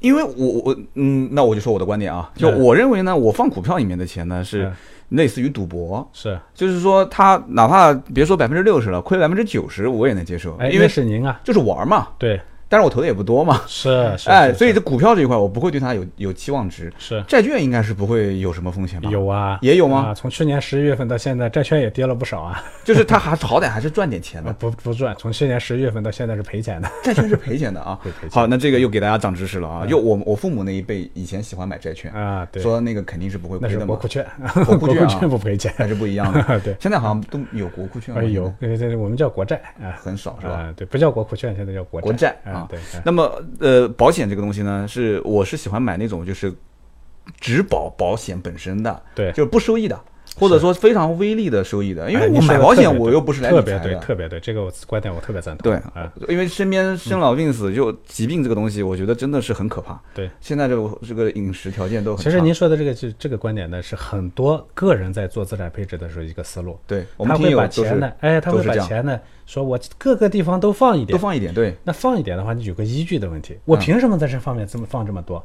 [0.00, 4.72] 因为我我嗯，那我就说我的观点啊，就嗯我认为呢，我放股票里面的钱呢是嗯
[5.10, 12.40] 类似于赌博，是，就是说他哪怕别说百分之六十了，亏百分之九十我也能接受，哎，因为是您啊，就是玩嘛，对，
[12.74, 17.22] 但是我投的也不多嘛，是是，哎，所以这股票这一块我不会对它有有期望值，是。
[17.28, 19.08] 债券应该是不会有什么风险吧？
[19.10, 20.06] 有啊，也有吗？
[20.08, 26.90] 啊，从去年十一月份到现在，债券也跌了不少啊， 就是它还是好歹还是赚点钱啊的， 不不赚，从去年十一月份到现在是赔钱的。
[27.04, 27.96] 债券是赔钱的啊。
[28.02, 28.30] 会赔钱。
[28.32, 29.86] 好，那这个又给大家长知识了啊！
[29.88, 34.26] 又我我父母那一辈以前喜欢买债券，啊，对，说那个肯定是不会那亏的嘛，是国库券，
[34.66, 35.72] 国库券不赔钱。
[35.76, 36.60] 还是不一样的。
[36.60, 40.54] 对，现在好像都有国库券有现在，这这我们叫国债啊，很少是吧？
[40.54, 42.78] 啊，对，不叫国库券，现在叫国国债啊，啊对。
[42.78, 46.52] 啊那么呃，保险这个东西呢，是我是喜欢买那种就是
[47.40, 49.98] 只保保险本身的，对就是不收益的，
[50.36, 54.00] 或者说非常微利的收益的，因为哎我买保险我又不是来特别对，理财的。
[54.00, 55.72] 特别对，这个我观点我特别赞同。
[55.72, 59.98] 对啊，因为身边生老病死，就疾病这个东西，我觉得真的是很可怕。
[60.12, 62.22] 对，现在这个这个饮食条件都很。
[62.22, 66.78] 其实您说的这个就这个观点呢，是很多个人在做资产配置的时候一个思路。
[66.86, 73.58] 对我们他会把钱呢，哎，他会把钱呢，说我各个地方都放一点，都放一点，对那放一点的话，你有个依据的问题。
[73.64, 75.44] 我凭什么在这方面这么放这么多？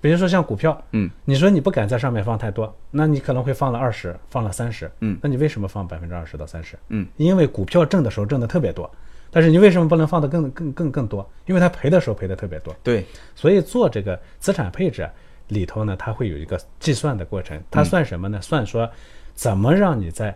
[0.00, 6.78] 比如说像股票，嗯，你说你不敢在上面放太多，那你可能会放了二十，放了三十，嗯那你为什么放百分之二十到三十？
[6.88, 8.90] 嗯，因为股票挣的时候挣的特别多，
[9.30, 11.28] 但是你为什么不能放的更更更更多？
[11.44, 12.74] 因为它赔的时候赔的特别多。
[12.82, 15.10] 对，所以做这个资产配置啊
[15.48, 17.62] 里头呢，它会有一个计算的过程。
[17.70, 18.40] 它算什么呢？
[18.40, 18.88] 算说
[19.34, 20.34] 怎么让你在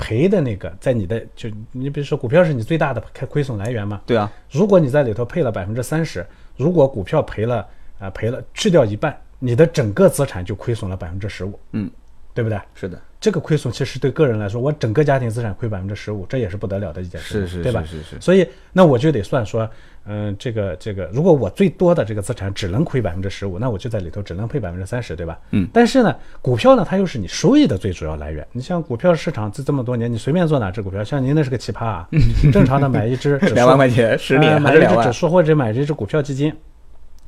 [0.00, 11.90] 赔的那个，在你的就你比如说股票是你最大的亏亏损来源嘛，对啊，如果你在里头配了百分之三十，如果股票赔了啊、赔了去掉一半，你的整个资产就亏损了百分之十五，嗯，
[12.32, 12.58] 对不对？
[12.74, 17.82] 是的，这个亏损其实对个人来说，我整个家庭资产亏百分之十五，这也是不得了的一件事情，是是对吧？
[17.84, 19.68] 是是是所以那我就得算说，
[20.06, 25.38] 嗯、这个这个，如果我最多的这个资产只能亏百分之十五，那我就在里头只能赔百分之三十，对吧？
[25.50, 25.68] 嗯。
[25.70, 28.46] 但是呢，股票呢，它又是你收益的最主要来源。
[28.52, 32.08] 你像股票市场这这么多年，你随便做哪只股票，像您那是个奇葩啊！
[32.50, 36.50] 正常的买一只两万块钱十年呃买一只指数或者买一只股票基金，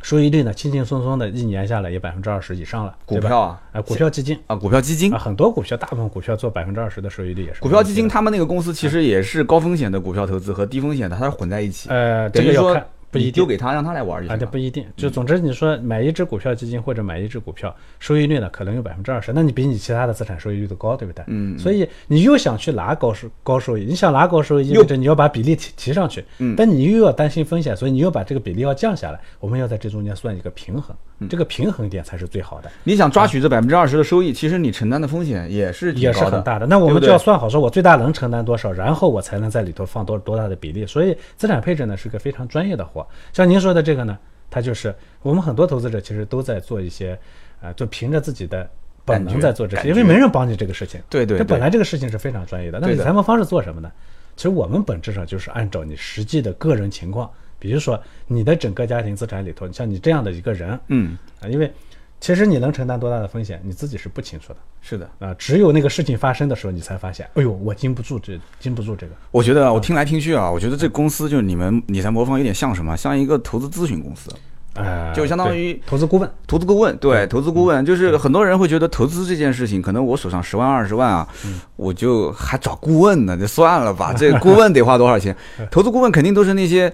[0.02, 2.94] 收益率呢轻轻松松的一年下来也百分之二十以上了。
[3.06, 11.88] 股票啊啊，股票基金啊，股票基金啊，，很多股票，大部分股票做百分之二十的收益率也是股票基金，他们那个公司其实也是高风险的股票投资和低风险的，它是混在一起。
[11.88, 14.36] 呃，这个要看，不一定丢给他，让他来玩就啊。
[14.36, 14.84] 这不一定。
[14.96, 21.22] 就总之，你说买一只股票基金或者买一只股票，收益率呢可能有百分之二十，那你比你其他的资产收益率都高，对不对？
[21.28, 29.20] 嗯所以你又想去拿高收高收益，你想拿高收益，意味着你要把比例提提上去，嗯但你又要担心风险，所以你又把这个比例要降下来。
[29.38, 32.70] 我们要在这中间算一个平衡，嗯这个平衡点才是最好的。
[32.84, 36.66] 你想抓取这百分之二十的收益，其实你承担的风险也是也是很大的。
[36.66, 40.86] 那我们就要算好，说我最大能承担多少，然后我才能在里头放多多大的比例。
[40.86, 43.06] 所以资产配置呢是个非常专业的活。
[43.32, 44.18] 像您说的这个呢，
[44.50, 47.18] 它就是我们很多投资者其实都在做一些，
[47.60, 48.68] 呃，就凭着自己的
[49.04, 51.00] 本能在做这些，因为没人帮你这个事情。
[51.08, 52.78] 对对对这本来这个事情是非常专业的。
[52.78, 53.90] 那对的理财魔方式做什么呢？
[54.34, 57.30] 其实我们本质上就是按照你实际的个人情况，
[57.62, 57.96] 比如说
[58.26, 61.72] 你的整个家庭资产里头，像你这样的一个人，嗯，啊，因为
[62.18, 69.12] 其实你能承担多大的风险，你自己是不清楚的是的，啊、只有那个事情发生的时候，你才发现，哎呦，我经不住这，经不住这个。
[69.30, 72.96] 我觉得啊我听来听去啊，我觉得这公司就是你们理财魔方有点像什么？
[72.96, 74.28] 像一个投资咨询公司，
[74.74, 76.28] 呃，就相当于投资顾问。
[76.48, 76.96] 投资顾问。
[76.96, 81.28] 对，投资顾问就是很多人会觉得投资这件事情，可能我手上十万二十万啊，
[81.76, 84.12] 我就还找顾问呢，就算了吧。
[84.12, 85.36] 这顾问得花多少钱？
[85.70, 86.92] 投资顾问肯定都是那些。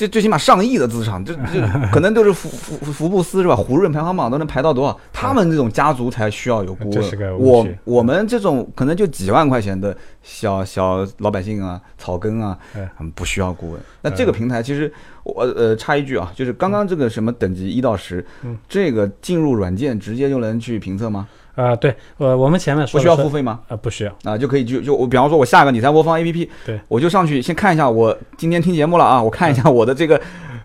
[0.00, 1.60] 这最起码上亿的资产，这这
[1.92, 3.54] 可能都是福福福福布斯是吧？
[3.54, 4.98] 胡润排行榜都能排到多少？
[5.12, 7.38] 他们这种家族才需要有顾问。
[7.38, 13.80] 我我们这种可能就几万块钱的小小老百姓啊，草根啊哎，他们不需要顾问。
[14.00, 14.90] 那这个平台其实
[15.22, 21.28] 我呃插一句啊，就是刚刚这个什么等级一到十，嗯这个进入软件直接就能去评测吗？
[21.60, 23.60] 啊、对，呃，我们前面不需要付费吗？
[23.68, 24.12] 啊、不需要。
[24.24, 30.18] 啊，就可以就就我比方说，我下个理财魔方 APP，对，我就上去先看一下我今天听节目了啊，我看一下我的这个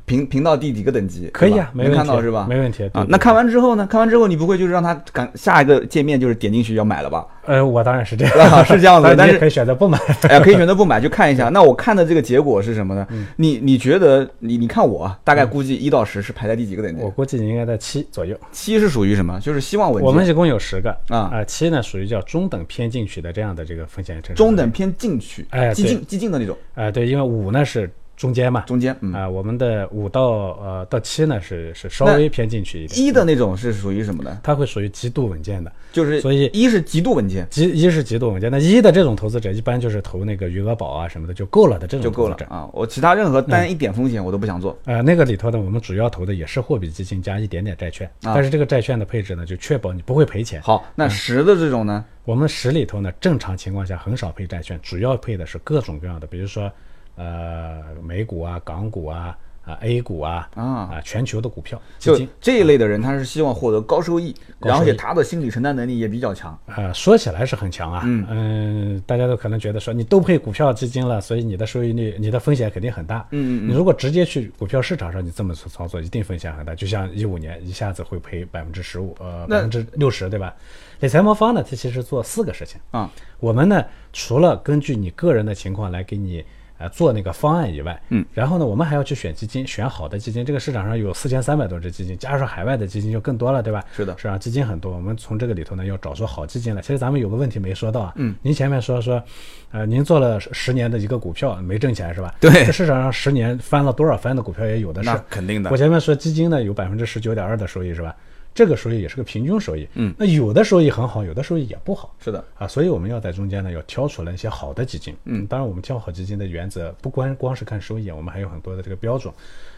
[0.06, 2.46] 频频道第几个等级，可以啊没问题，看到是吧？
[2.48, 3.86] 没问题对，啊那看完之后呢？
[3.88, 7.26] 看完之后你不会就是让他赶下一个界面就是点进去要买了吧？
[7.48, 9.98] 呃，我当然是这啊样，是这样子 但是可以选择不买。
[10.30, 11.50] 哎，可以选择不买就看一下。
[11.54, 13.08] 那我看的这个结果是什么呢？
[13.12, 17.10] 嗯你你觉得你你看我啊大概估计一到十是排在第几个等级我？
[17.10, 18.36] 估计你应该在七左右。
[18.52, 19.40] 七是属于什么？
[19.40, 20.08] 就是希望稳健。
[20.08, 24.44] 我们一共有十个啊啊，七呢属于叫中等偏进取的这样的这个风险承受。
[24.44, 29.14] 中等偏进取，哎对激进激进的那种，啊，对，因为五呢是中间嘛，中间嗯。
[29.14, 30.24] 啊，我们的五到
[30.62, 34.40] 呃到七呢是是稍微偏进去一点，一的那种是属于什么呢？
[34.44, 35.72] 它会属于极度稳健的。
[35.92, 42.36] 就是所以一是极度稳健极一是极度稳健，那一的这种投资者一般就是投那个余额宝啊什么的就够了的这种就够了。
[42.50, 42.70] 啊！
[42.74, 44.78] 我其他任何单一点风险我都不想做。
[44.86, 50.62] 呃，那个里头呢，我们主要投的也是货币基金加一点点债券，啊但是这个债券的配置呢，就确保你不会赔钱。
[50.62, 52.04] 好，那十的这种呢？
[52.26, 56.70] 我们十里头呢，正常情况下很少配债券，主要配的是各种各样的，比如说
[57.16, 62.30] 呃美股啊、港股啊、啊 A 股啊啊啊全球的股票基就金。
[62.40, 66.56] 这一类的人，他是希望获得高收益，而且他的心理承担能力也比较强。
[66.68, 73.26] 呃，说起来是很强啊，嗯嗯大家都可能觉得说你都配股票基金了，所以你的收益率、你的风险肯定很大。
[73.32, 76.76] 嗯嗯你如果直接去股票市场上，你这么去操作，一定风险很大。
[76.76, 80.54] 就像一五年一下子会赔百分之十五，呃，百分之六十，对吧？
[81.00, 82.80] 理财魔方呢，它其实做四个事情。
[82.92, 86.46] 啊，我们呢，除了根据你个人的情况来给你
[86.78, 90.44] 呃做那个方案以外，嗯，然后呢，我们还要去选基金，选好的基金。
[90.46, 93.84] 这个市场上有四千三百多只基金，加上海外的基金就更多了，对吧？
[93.96, 96.82] 是的市场基金很多，我们从这个里头呢要找出好基金来。
[96.82, 99.24] 其实咱们有个问题没说到啊，嗯，您前面说说，
[99.72, 102.34] 呃，您做了十年的一个股票没挣钱是吧？
[102.40, 105.24] 对这市场上十年翻了多少番的股票也有的是那。
[105.30, 105.78] 肯定的我。
[105.78, 108.16] 前面说基金呢有百分之十九点二的收益是吧？
[108.56, 115.14] 这个收益也是个平均收益，嗯，那有的收益很好，有的收益也不好，是的，啊，所以我们要在中间呢，要挑出来一些好的基金。
[115.26, 119.34] 嗯，当然我们挑好基金的原则不光光是看收益，我们还有很多的这个标准，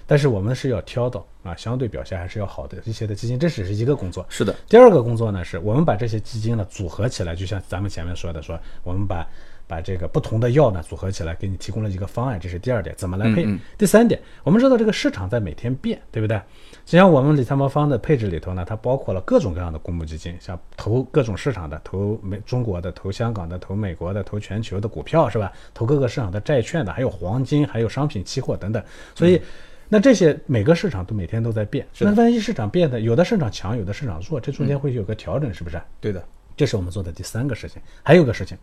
[0.06, 4.24] 但是我们是要挑到啊相对表现还是要好的一些的基金，这只是一个工作。
[4.30, 9.28] 是的，第二个工作呢，是我们把这些基金呢组合起来，就像咱们前面说的，说我们把
[9.68, 13.44] 把这个不同的药呢组合起来，给你提供了一个方案，这是第二点，怎么来配。
[13.44, 16.42] 嗯嗯第三点，我们知道这个市场在每天变，对不对？
[16.86, 25.52] 就像我们理财魔方的配置里头呢，它包括了各种各样的公募基金，像投各种市场的，投美中国的，投香港的，投美国的，投全球的股票是吧？
[25.74, 28.82] 投各个市场的债券的，还有黄金，还有商品期货等等。
[29.14, 29.42] 所以，
[29.90, 31.86] 那这些每个市场都每天都在变。
[32.00, 35.82] 那万一市场变的，有的市场强，有的市场弱，这中间会有个调整，是不是？
[36.00, 36.24] 对的，
[36.56, 37.82] 这是我们做的第三个事情。
[38.02, 38.58] 还有个事情，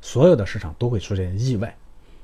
[0.00, 1.74] 所有的市场都会出现意外。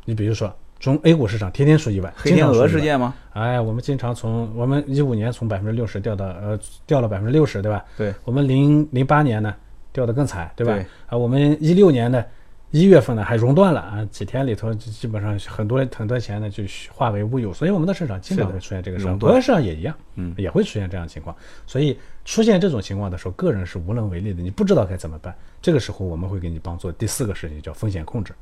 [0.05, 3.15] 你比如说，中 A 股市场天天出意外，黑天鹅事件吗？
[3.33, 7.85] 哎，我们经常从我们一五年从百分之六十掉到呃掉了百分之六十，对吧？
[7.97, 9.55] 对，我们零零八年呢
[9.93, 10.75] 掉得更惨，对吧？
[10.75, 12.25] 对啊，我们一六年呢
[12.73, 21.35] 一月份呢还熔断了啊，几天里头就基本上很多很多钱呢就化为乌有，所以我们的市场经常会出现这个事情，国外市场也一样，嗯，也会出现这样的情况。
[21.67, 25.35] 所以出现这种情况的时候，个人是无能为力的，你不知道该怎么办。
[25.63, 28.35] 这个时候我们会给你帮助第四个事情，叫风险控制。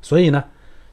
[0.00, 0.42] 所以呢，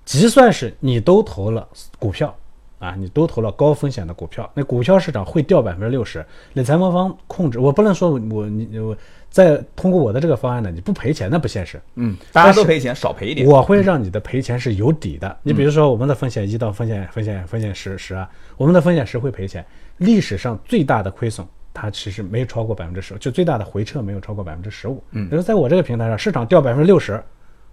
[0.03, 1.67] 即算是你都投了
[1.99, 2.35] 股票
[2.81, 8.97] 啊，你都投了高风险的股票，那股票市场会掉百分之六十，理财魔方控制，我不能说我我你我
[9.29, 11.79] 再通过我的这个方案呢，你不赔钱那不现实。
[11.93, 13.47] 嗯，大家都赔钱，少赔一点。
[13.47, 15.37] 我会让你的赔钱是有底的。
[15.43, 19.63] 你比如说，我们的风险一到风险风险风险十十啊，我们的风险十会赔钱。
[19.97, 25.03] 历史上最大的亏损，它其实没有超过百分之十，就最大的回撤没有超过百分之十五。
[25.11, 27.23] 嗯，比如在我这个平台上，市场掉百分之六十，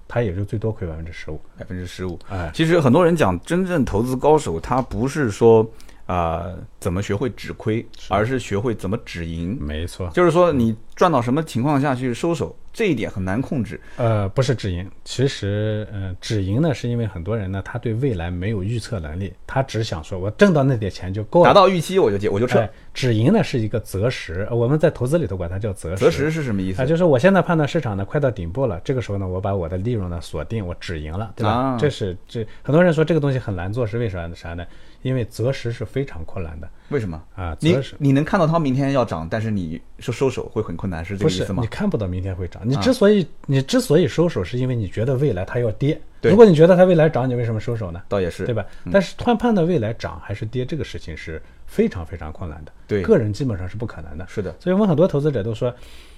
[0.09, 1.39] 它也就最多亏百分之十五。
[1.59, 2.19] 百分之十五。
[2.31, 5.63] 哎，其实很多人讲，真正投资高手，他不是说
[6.07, 9.57] 啊、呃怎么学会止亏，而是学会怎么止盈。
[9.61, 13.81] 没错，就是说，你赚到什么情况下去收手，这一点很难控制。
[13.97, 22.61] 呃，不是止盈，其实，呃，止盈呢，是因为很多人呢，他对未来没有预测能力，他只想说我挣到那点钱就够了，达到预期我就接我就撤。
[22.61, 26.05] 哎，止盈呢是一个择时，呃我们在投资里头管它叫择时。
[26.05, 26.81] 择时是什么意思？
[26.81, 31.51] 啊，就是我现在判断市场呢快到顶部了，这个时候呢，我把我的利润呢锁定，我止盈了，对吧？
[31.51, 34.37] 啊这是这很多人说这个东西很难做，是为啥呢？
[34.37, 34.65] 啥呢？
[35.03, 37.23] 因为择时是非常困难的为什么？
[37.35, 37.79] 啊，你。
[37.99, 41.67] 你能看到它明天要涨，但是你收收手会很困难，是这个意思吗你？
[41.69, 46.01] 看不到明天会涨，你啊之所以、你之所以收手，是因为你觉得未来它要跌。
[46.21, 48.03] 对如果你觉得它未来涨，你为什么收手呢？
[48.09, 48.65] 倒也是，对吧？
[48.91, 54.27] 但是判判断未来涨还是跌这个事情是非常非常困难的，对个人基本上是不可能的。
[54.29, 55.73] 是的，所以我们很多投资者都说：“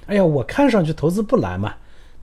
[0.07, 1.75] 哎呀，我看上去投资不难嘛，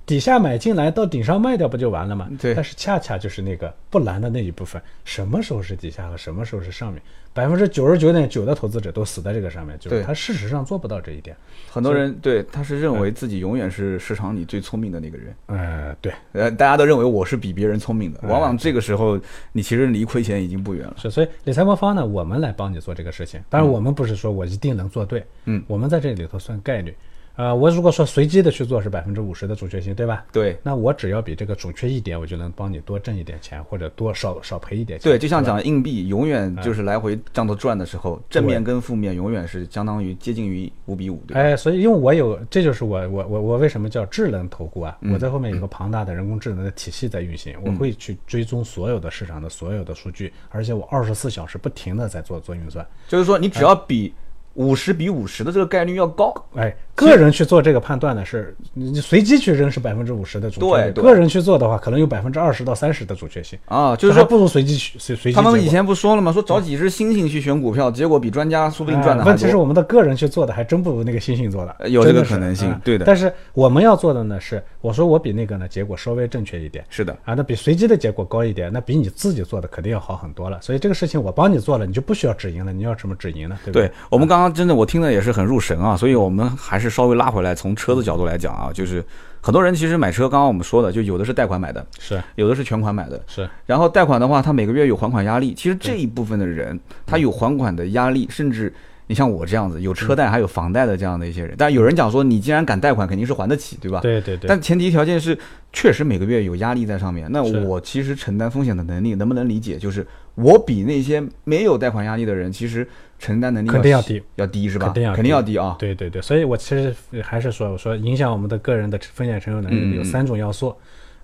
[0.08, 7.02] 底下买进来到顶上卖掉不就完了吗？”对但是恰恰就是那个不蓝的那一部分，什么时候是底下和什么时候是上面，
[7.34, 11.36] 百分之九十九点九的投资者都死在这个上面，就是对他事实上做不到这一点。
[11.70, 15.36] 很多人对他是认为自己永远是市场里最聪明的那个人。
[15.48, 19.20] 呃，对，呃，大家都认为我是比别人聪明的，哎往往这个时候
[19.52, 20.96] 你其实离亏钱已经不远了。
[20.98, 23.44] 是，所以理财魔方呢，我们来帮你做这个事情。
[23.50, 26.96] 当然，我们不是说我一定能做对，嗯，我们在这里头算概率。
[27.38, 30.26] 啊、我如果说随机的去做是百分之五十的准确性，对吧？
[30.34, 35.04] 对那我只要比这个准确一点，我就能帮你多挣一点钱，或者多少少赔一点钱。
[35.04, 41.40] 对，就像讲硬币，永远哎就是来回这样子转的时候，正面跟负面永远是相当于接近于五比五，对吧？
[41.40, 44.98] 哎，所以因为我有，这就是我我我我为什么叫智能投顾啊？
[45.02, 52.84] 嗯我在后面有个庞大的人工智能的体系在运行，我会去追踪所有的市场的所有的数据，而且我二十四小时不停的在做做运算。
[53.08, 54.12] 就是说你只要比
[54.58, 66.34] 五十比五十的这个概率要高，哎，个人去做这个判断呢，是你你随机去扔是百分之五十的准确率，对对个人去做的话，可能有百分之二十到三十的准确性，啊，就是说不如随机去随随机他们以前不说了吗？
[66.34, 69.24] 说找几只猩猩去选股票，结果比专家说不定赚的。
[69.26, 76.84] 问题是我们的个人去做的还真不如那个星星做的呃，有这个可能性嗯对的但是我们要做的呢是，我说我比那个呢结果稍微正确一点。
[76.90, 80.60] 是的，啊，那比随机的结果高一点，那比你自己做的肯定要好很多了。
[80.64, 82.74] 所以这个事情我帮你做了，你就不需要止盈了。
[82.74, 83.56] 你要什么止盈呢？
[83.64, 89.04] 对不对我们刚刚真的我听的也是很入神啊，所以我们还是稍微拉回来，从车子角度来讲啊，就是
[89.42, 93.22] 很多人其实买车，刚刚我们说的，就有的是贷款买的，是有的是全款买的。
[93.28, 95.54] 是，然后贷款的话，他每个月有还款压力。
[95.54, 98.74] 其实这一部分的人，他有还款的压力，甚至
[99.08, 101.56] 你像我这样子有车贷还有房贷的这样的一些人。
[101.58, 104.02] 但有人讲说，你既然敢贷款，肯定是还得起，对吧？
[104.02, 104.48] 对对对。
[104.48, 105.38] 但前提条件是，
[105.72, 107.28] 确实每个月有压力在上面。
[107.32, 109.78] 那我其实承担风险的能力能不能理解？
[109.78, 110.06] 就是
[110.38, 114.86] 我比那些没有贷款压力的人，其实承担能力肯定要低，要低是吧？
[114.86, 115.76] 肯定要肯定要低啊。
[115.80, 120.76] 对对对，所以我其实还是说，我说影响我们的个人的风险承受能力有三种要素。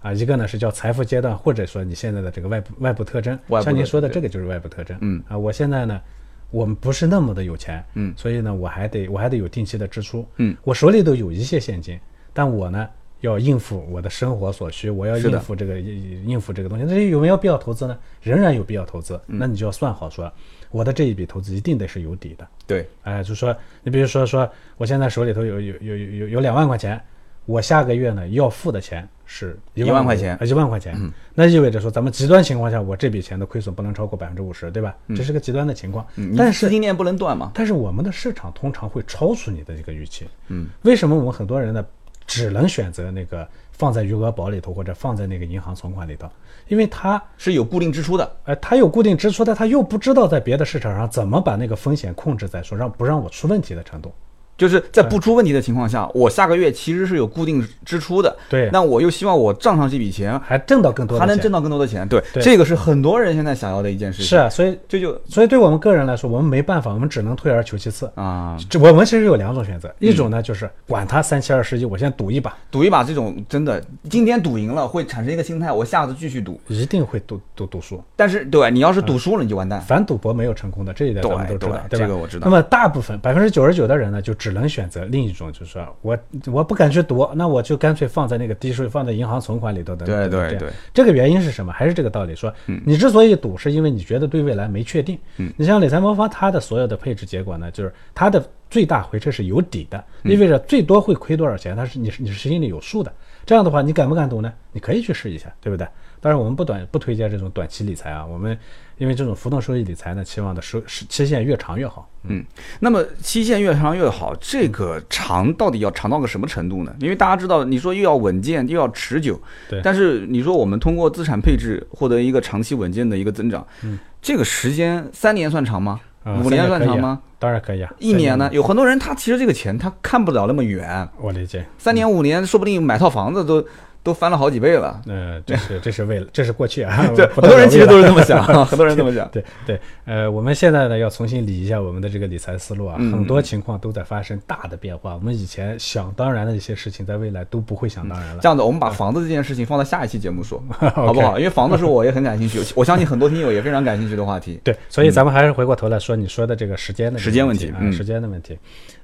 [0.01, 4.97] 啊，一个呢是叫财富阶段，或者说你现在的这个外部外部特征，像您说的这个就是外部特征。
[4.99, 5.24] 嗯。
[5.30, 6.01] 啊，我现在呢，
[6.49, 8.14] 我们不是那么的有钱，嗯。
[8.18, 11.97] 所以呢，我还得我还得有定期的支出，嗯，我手里头有一些现金，
[12.34, 12.86] 但我呢
[13.24, 17.97] 要应付我的生活所需，我要应付这个应应付这个东西，那有没有必要投资呢？
[18.21, 19.39] 仍然有必要投资，嗯。
[19.39, 20.30] 那你就要算好说，
[20.71, 27.01] 我的这一笔投资一定得是有底的，对，哎，就说你比如说说，我现在手里头有有有有有有两万块钱，
[27.45, 30.93] 我下个月呢要付的钱是一万块钱呃一万块钱，
[31.34, 34.93] 那意味着说咱们极端情况下，我这笔钱的亏损不能超过百分之五十，对吧？
[35.15, 37.53] 这是个极端的情况，嗯但是资金链不能断嘛。
[37.53, 41.86] 但是我们的市场通常会超出你的这个预期，嗯，为什么我们很多人呢
[42.26, 46.30] 只能选择那个放在余额宝里头或者放在那个银行存款里头？
[46.67, 54.13] 因为他是有固定支出的，哎，他有固定支出，但他又不知道在别的市场上怎么把那个风险控制在说让不让我出问题的程度。
[54.58, 58.36] 就是在不出问题的情况下，我下个月其实是有固定支出的。
[58.49, 62.08] 对那我又希望我账上这笔钱还挣到更多还能挣到更多的钱。
[62.08, 64.28] 对，对这个是很多人现在想要的一件事情。
[64.28, 68.10] 是啊，所以这就所以对我们个人来说，我们没办法，我们只能退而求其次。
[68.16, 76.60] 啊，这我们其实有两种选择，一种呢就是管他三七二十一，我先赌一把，赌一把这种真的，今天赌赢了会产生一个心态，我下次继续赌。
[76.68, 78.01] 一定会赌赌赌输。
[78.16, 79.82] 但是对你要是赌输了，你就完蛋。
[79.82, 82.06] 反赌博没有成功的，这一点咱们都知道，对吧？
[82.06, 86.20] 这个我知道那么大部分百分之九十九的人呢，就只能选择另一种，就是说我
[86.52, 90.06] 我不敢去赌，那我就干脆放在那个低税，放在银行存款里头的。
[90.06, 91.72] 对对对这个原因是什么？
[91.72, 92.54] 还是这个道理，说
[92.86, 95.18] 你之所以赌，是因为你觉得对未来没确定。
[95.38, 103.10] 嗯你像理财魔方，它的所有的配置结果呢，就是它的最大回撤是有底的，嗯意味着最多会亏多少钱，它是你是你是心里有数的。
[103.46, 104.52] 这样的话，你敢不敢赌呢？
[104.74, 105.88] 你可以去试一下，对不对？
[106.24, 108.57] 当然，我们不短不推荐这种短期理财啊，我们
[108.97, 112.09] 因为这种浮动收益理财呢，期望的收是期限越长越好。
[112.30, 112.41] 嗯，
[112.80, 116.95] 那么期限越长越好，这个长到底要长到个什么程度呢？
[117.01, 119.38] 因为大家知道，你说又要稳健又要持久，
[119.69, 125.99] 对但是你说我们通过资产配置获得一个长期稳健的一个增长，嗯，这个时间三年算长吗？
[126.24, 127.21] 啊五年算长吗？
[127.38, 127.93] 当然可以啊。
[127.99, 131.65] 一年呢，有很多人他其实这个钱他看不了那么远，我理解。
[131.78, 133.65] 三年五年，说不定买套房子都
[134.04, 135.01] 都翻了好几倍了。
[135.08, 139.28] 呃，这是这是为了这是过去啊， 对，很多人其实都是这这么想， 很多人这么想。
[139.30, 145.14] 对对，呃，我们现在呢要重新理一下我们的这个理财思路啊，嗯很多情况都在发生大的变化。
[145.16, 148.39] 我们以前想当然的一些事情，在未来都不会想当然了。
[148.41, 150.62] 这样子，我们把房子这件事情放在下一期节目说，
[150.93, 151.39] 好不好？
[151.39, 154.60] 因为房子是我也很感兴趣，我相信很多听友也非常感兴趣的话题。
[154.64, 158.58] 对，所以咱们还是回过头来说你说的这个时间的时间问题啊，时间的问题。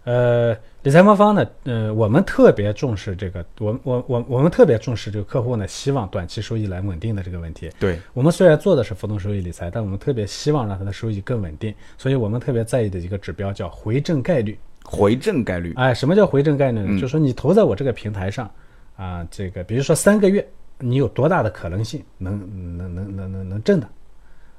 [0.05, 7.69] 呃，理财魔方呢，呃，我们特别重视这个，我我我我们特别重视这个客户呢，希望短期收益来稳定的这个问题。
[7.79, 14.57] 对，我们虽然做的是浮动收益理财，但我们特别希望让它的收益更稳定，所以我们特别在意的一个指标叫回正概率。
[14.83, 16.85] 回正概率，哎，什么叫回正概率呢？
[16.89, 18.49] 嗯就是说你投在我这个平台上
[18.95, 20.47] 啊，这个比如说三个月，
[20.79, 22.39] 你有多大的可能性能
[22.77, 23.87] 能能能能能挣的？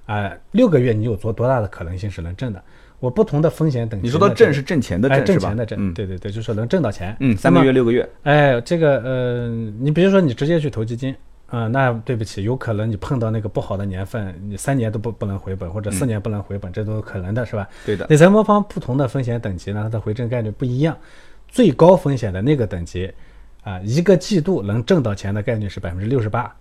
[0.06, 2.62] 啊，六个月你有多多大的可能性是能挣的？
[3.00, 4.06] 我不同的风险等级。
[4.06, 5.48] 你说的挣是挣钱的哎，挣是吧？
[5.48, 7.16] 挣钱的挣，嗯对对对，就是说能挣到钱。
[7.18, 9.48] 嗯，三个月六个月，哎，这个呃，
[9.80, 11.12] 你比如说你直接去投基金，
[11.46, 17.68] 啊、那对不起，有可能你碰到那个不好的年份，你三年都不不能回本，或者四年不能回本，这都有可能的，是吧？
[17.84, 18.06] 对的。
[18.08, 20.96] 理财魔方不同的风险等级呢，它的回正概率不一样。
[21.48, 23.10] 最高风险的那个等级，
[23.64, 26.54] 啊，一个季度能挣到钱的概率是百分之六十八，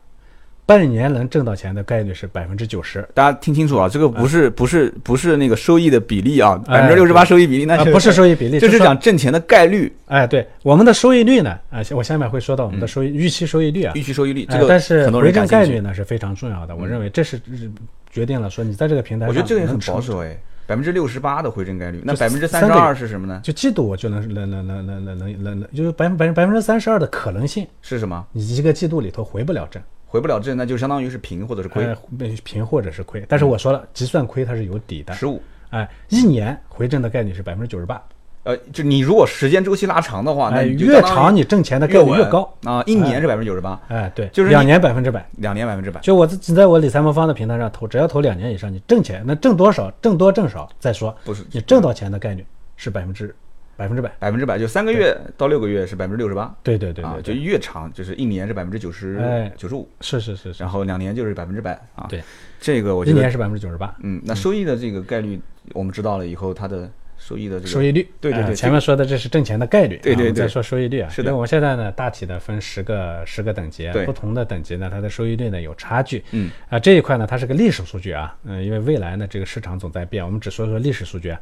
[0.70, 3.04] 半年能挣到钱的概率是百分之九十。
[3.16, 15.48] 大家听清楚啊，这个不是不是不是那个收益的比例啊，百哎分之六十八收益比例，那啊，不是收益比例，这就是讲挣钱的概率，哎，对，我们的收益率呢，啊，我下面会说到我们的收益、预期收益率啊预，期收益率，这个哎但是回正。
[15.48, 17.72] 概率呢是非常重要的，我认为这是是
[18.12, 20.00] 决定了说你在这个平台上，我觉得这个也很保。
[20.00, 23.42] 守哎，百分之六十八的回正概率，那百分之三十二是什么呢？
[23.44, 28.24] 就季度我就能能能能能能能能能，就是百分百分百分之三十二的可能性，是什么？
[28.32, 31.96] 你一个季度里头回不了正，回不了正，那就相当于是平或者是亏呃，
[32.44, 33.24] 平或者是亏。
[33.30, 35.40] 但是我说了，计算亏它是有底的，十五。
[35.70, 38.04] 哎，一年回正的概率是百分之九十八，
[38.42, 45.24] 呃，就你如果时间周期拉长的话，那越长你挣钱的概率越高，啊，一年是百分之九十八，哎，对，就是两年百分之百。
[45.38, 46.02] 两年百分之百。
[46.02, 52.44] 就我自己在我理财魔方的平台上投，只要投两年以上，你挣钱，那挣多少，挣多挣少再说，不是你挣到钱的概率
[52.76, 53.36] 是百分之
[53.80, 54.12] 百分之百。
[54.20, 62.06] 百分之百，就三个月到六个月是百分之六十八啊，对对对啊，就越长就是一年是百分之九十哎九十五，是是是是，然后两年就是百分之百啊。
[62.10, 62.22] 对，
[62.60, 63.96] 这个我觉得，一年是百分之九十八。
[64.04, 65.40] 嗯，那收益的这个概率
[65.74, 71.10] 我们知道了以后，它的收益的这个收益率，对对对呃前面说的这是挣钱的概率，对对对再说收益率啊。
[71.10, 76.24] 是的我们现在呢，大体的分十个十个等级不同的等级呢，它的收益率呢有差距。
[76.32, 81.40] 嗯啊，这一块呢，它是个历史数据啊，嗯、因为未来呢，这个市场总在变，我们只说说历史数据啊。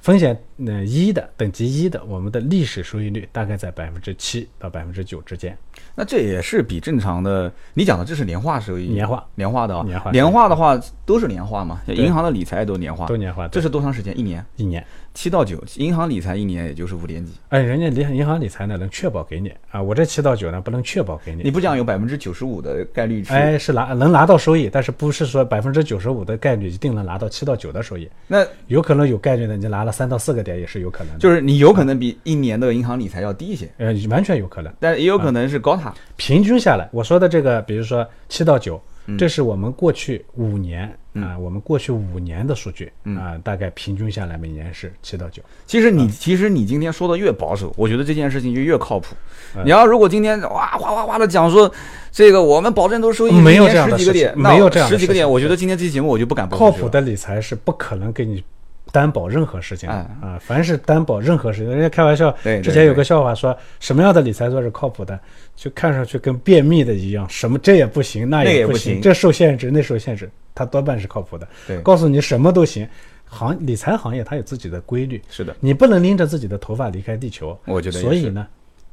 [0.00, 5.56] 风险呃一的等级一的，我们的历史收益率大概在百分之七到百分之九之间。
[5.94, 9.26] 那这也是比正常的，你讲的这是年化收益，年化。
[9.34, 14.16] 年化的啊，年化年化的话都是年化嘛，银行的理财都年化，都年化，这是多长时间？
[14.18, 14.84] 一年，一年。
[15.18, 21.42] 七到九，银行理财一年也就是五点几，哎，人家银银行理财呢能确保给你啊，我这七到九呢不能确保给你。
[21.42, 23.32] 你不讲有百分之九十五的概率是？
[23.34, 34.72] 哎，是拿能拿到收益，但是不是说百分之九十五的概率一定能拿到七到九的收益，那有可能有概率呢，你拿了三到四个点也是有可能的，就是你有可能比一年的银行理财要低一些，呃完全有可能。
[34.78, 35.92] 但也有可能是高塔。
[36.14, 43.16] 平均下来，我说的这个，比如说七到九、嗯这是我们过去五年啊、我们过去五年的数据嗯。
[43.16, 45.42] 啊、大概平均下来每年是七到九。
[45.66, 49.14] 其实你嗯其实你今天说的越保守，我觉得这件事情就越靠谱。
[49.56, 49.62] 嗯。
[49.64, 51.70] 你要如果今天哇哗哗哗的讲说
[52.10, 58.42] 这个我们保证都收益没有这样的十几个点，事情那没有这样十几个点，我觉得今天这期节目我就不敢播靠谱的理财是不可能给你
[58.90, 65.18] 担保任何事情的哎啊，凡是担保任何事情，人家开玩笑，对对之前有个笑话说，什么样的理财算是靠谱的，
[65.54, 71.46] 就看上去跟便秘的一样，什么这也不行，那那也不不行这受限制，那受限制，它多半是靠谱的。
[71.66, 71.80] 对。
[71.82, 72.88] 告诉你什么都行，
[73.26, 77.56] 行理财行业它有自己的规律，是的，你不能拎着自己的头发离开地球。
[77.66, 78.46] 我觉得所以呢，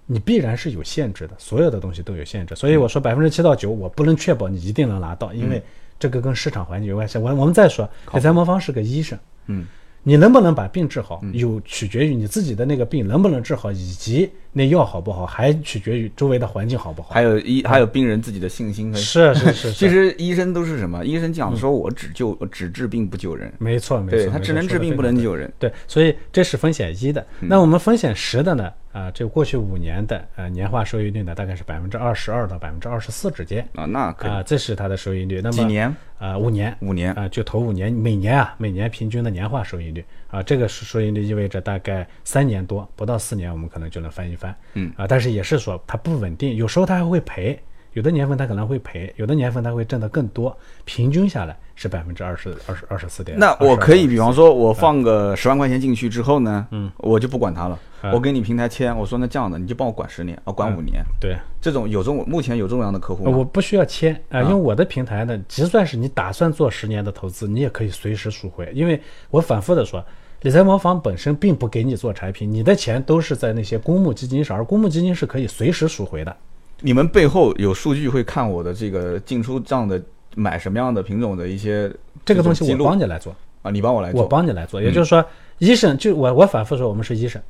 [0.06, 2.56] 你必然是有限制的，所有的东西都有限制。
[2.56, 5.62] 所以我说百分之七到九，我不能确保你一定能拿到，因为
[5.98, 7.18] 这个跟市场环境有关系。
[7.18, 9.66] 我我们再说，理财魔方是个医生，嗯，
[10.04, 17.10] 你能不能把病治好，有取决于你自己的那个病能不能治好，以及那药好不好，还取决于周围的环境好不好。
[17.14, 18.98] 还有医还有病人自己的信心和。
[18.98, 21.04] 是是是其，实医生都是什么？
[21.04, 25.14] 医生讲说我只救只治病不救人，没错没错，他只能治病不能。
[25.16, 25.52] 救人。
[25.60, 27.20] 对，所以这是风险一的。
[27.42, 28.72] 嗯那我们风险十的呢？
[28.92, 35.42] 啊，这过去五年的呃年化收益率呢，大概是百分之二十二到百分之二十四之间啊，那可以啊，这是它的收益率。
[35.42, 35.94] 那么几年？
[36.18, 40.04] 啊，五年，五年啊，就头五年，每年啊，每年平均的年化收益率
[40.36, 44.54] 啊，这个所以就意味着大概三年多，不到四年，我们可能就能翻一番。
[44.74, 47.58] 嗯啊，但是也是说它不稳定，有时候它还会赔，
[47.94, 53.40] 有的年份它可能会赔，有的年份它会挣得更多，平均下来是百分之二十二十二十四点。
[53.40, 68.70] 那我可以，比方说，我放个十万块钱进去之后呢，嗯，我就不管它了，啊我跟你平台签，我说那这样的你就帮我管十年，啊，管五年，对，这种有这种目前有这种样的客户我不需要签啊、啊因为我的平台呢，就算是你打算做十年的投资，你也可以随时赎回。
[68.74, 70.06] 因为我反复的说，
[70.42, 76.36] 理财魔方本身并不给你做产品，你的钱都是在那些公募基金上，而公募基金是可以随时赎回的。
[76.82, 80.00] 你们背后有数据会看我的这个进出账的
[80.36, 81.92] 买什么样的品种的一些
[82.24, 84.82] 这个东西我帮你来做，啊，你帮我来做，我帮你来做。
[84.82, 85.26] 也就是说，
[85.58, 87.42] 医生就我我反复说，我们是医生，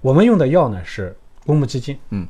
[0.00, 1.14] 我们用的药呢是
[1.46, 2.26] 公募基金，嗯，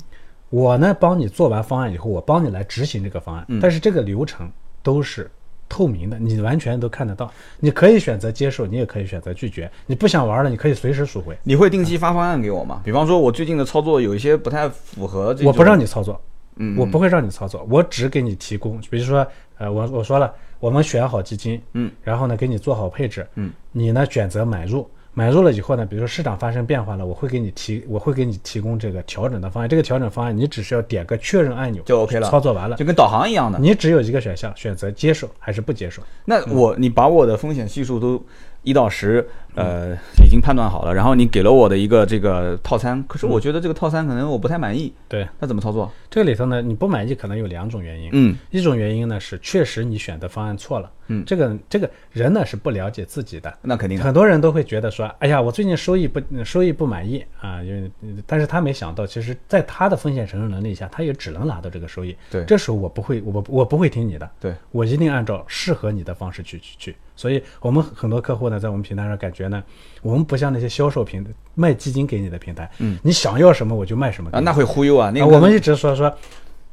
[0.50, 3.60] 我呢帮你做完方案以后，我帮你来执行这个方案，嗯。
[3.60, 4.50] 但是这个流程
[4.82, 5.30] 都是
[5.72, 7.32] 透明的，你完全都看得到。
[7.58, 9.70] 你可以选择接受，你也可以选择拒绝。
[9.86, 11.34] 你不想玩了，你可以随时赎回。
[11.42, 12.82] 你会定期发方案给我吗？
[12.84, 16.20] 比方说，我最近的操作有一些不太符合这种，我不让你操作，
[16.56, 33.58] 嗯，我不会让你操作，我只给你提供，比如说，呃，我我说了，我们选好基金，嗯，然后呢，给你做好配置，嗯，你呢选择买入，买入了以后呢，比如说市场发生变化了，我会给你提，我会给你提供这个调整的方案，这个调整方案你只需要点个确认按钮就 OK 了操作完了，就跟导航一样的。
[33.58, 36.02] 你只有一个选项，选择接受还是不接受。
[36.24, 38.24] 那我你把我的风险系数都
[38.62, 39.94] 一到十，呃，
[40.24, 45.90] 已经判断好了，然后你给了我的一个这个套餐，可是我觉得这个套餐可能我不太满意，对，那怎么操作？
[46.08, 53.98] 这个里头呢，你不满意可能有两种原因，嗯一种原因呢是确实你选的方案错了，嗯这个这个人呢是不了解自己的，那肯定。
[53.98, 57.90] 很多人都会觉得说，哎呀，我最近收益不收益不满意啊，因为
[58.26, 62.16] 但是他没想到，其实在他的风险承受能力下，他也只能拿到这个收益。
[62.30, 66.96] 对这时候我不会，我不我不会听你的，对，我一定按照适合你的方式去去去。
[67.22, 69.62] 所以我们很多客户呢，在我们平台上感觉呢，
[70.02, 75.26] 我们不像那些销售平卖基金给你的平台，嗯，你想要什么我就卖什么啊，那会忽悠啊，那个。
[75.26, 76.12] 啊我们一直说说，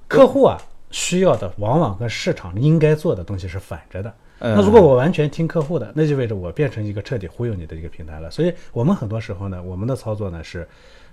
[0.08, 0.58] 客户啊
[0.90, 4.12] 需要的往往跟市场应该做的东西是反着的。
[4.40, 4.56] 嗯。
[4.56, 8.32] 那如果我完全听客户的，那就意味着我变成一个彻底忽悠你的一个平台了。
[8.32, 10.68] 所以我们很多时候呢，我们的操作呢是，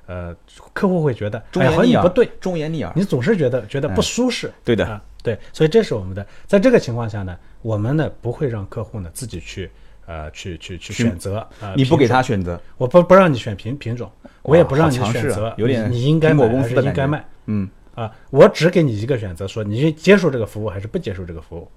[0.06, 0.34] 呃，
[0.72, 2.92] 客户会觉得，哎，好忠言逆耳，像你不对，忠言逆耳。
[2.96, 4.50] 你总是觉得觉得不舒适。
[4.64, 4.86] 对的。
[4.86, 6.26] 啊，对，所以这是我们的。
[6.46, 9.70] 在这个情况下呢，我们呢不会让客户呢自己去。
[10.08, 14.08] 呃，去去去选择，呃，你不给他选择，我不不让你选品品种，
[14.42, 17.24] 我也不让你选择，有点你你应该买还是应该卖。
[17.46, 21.68] 嗯，啊，我只给你一个选择，说你接受这个服务还是不接受这个服务，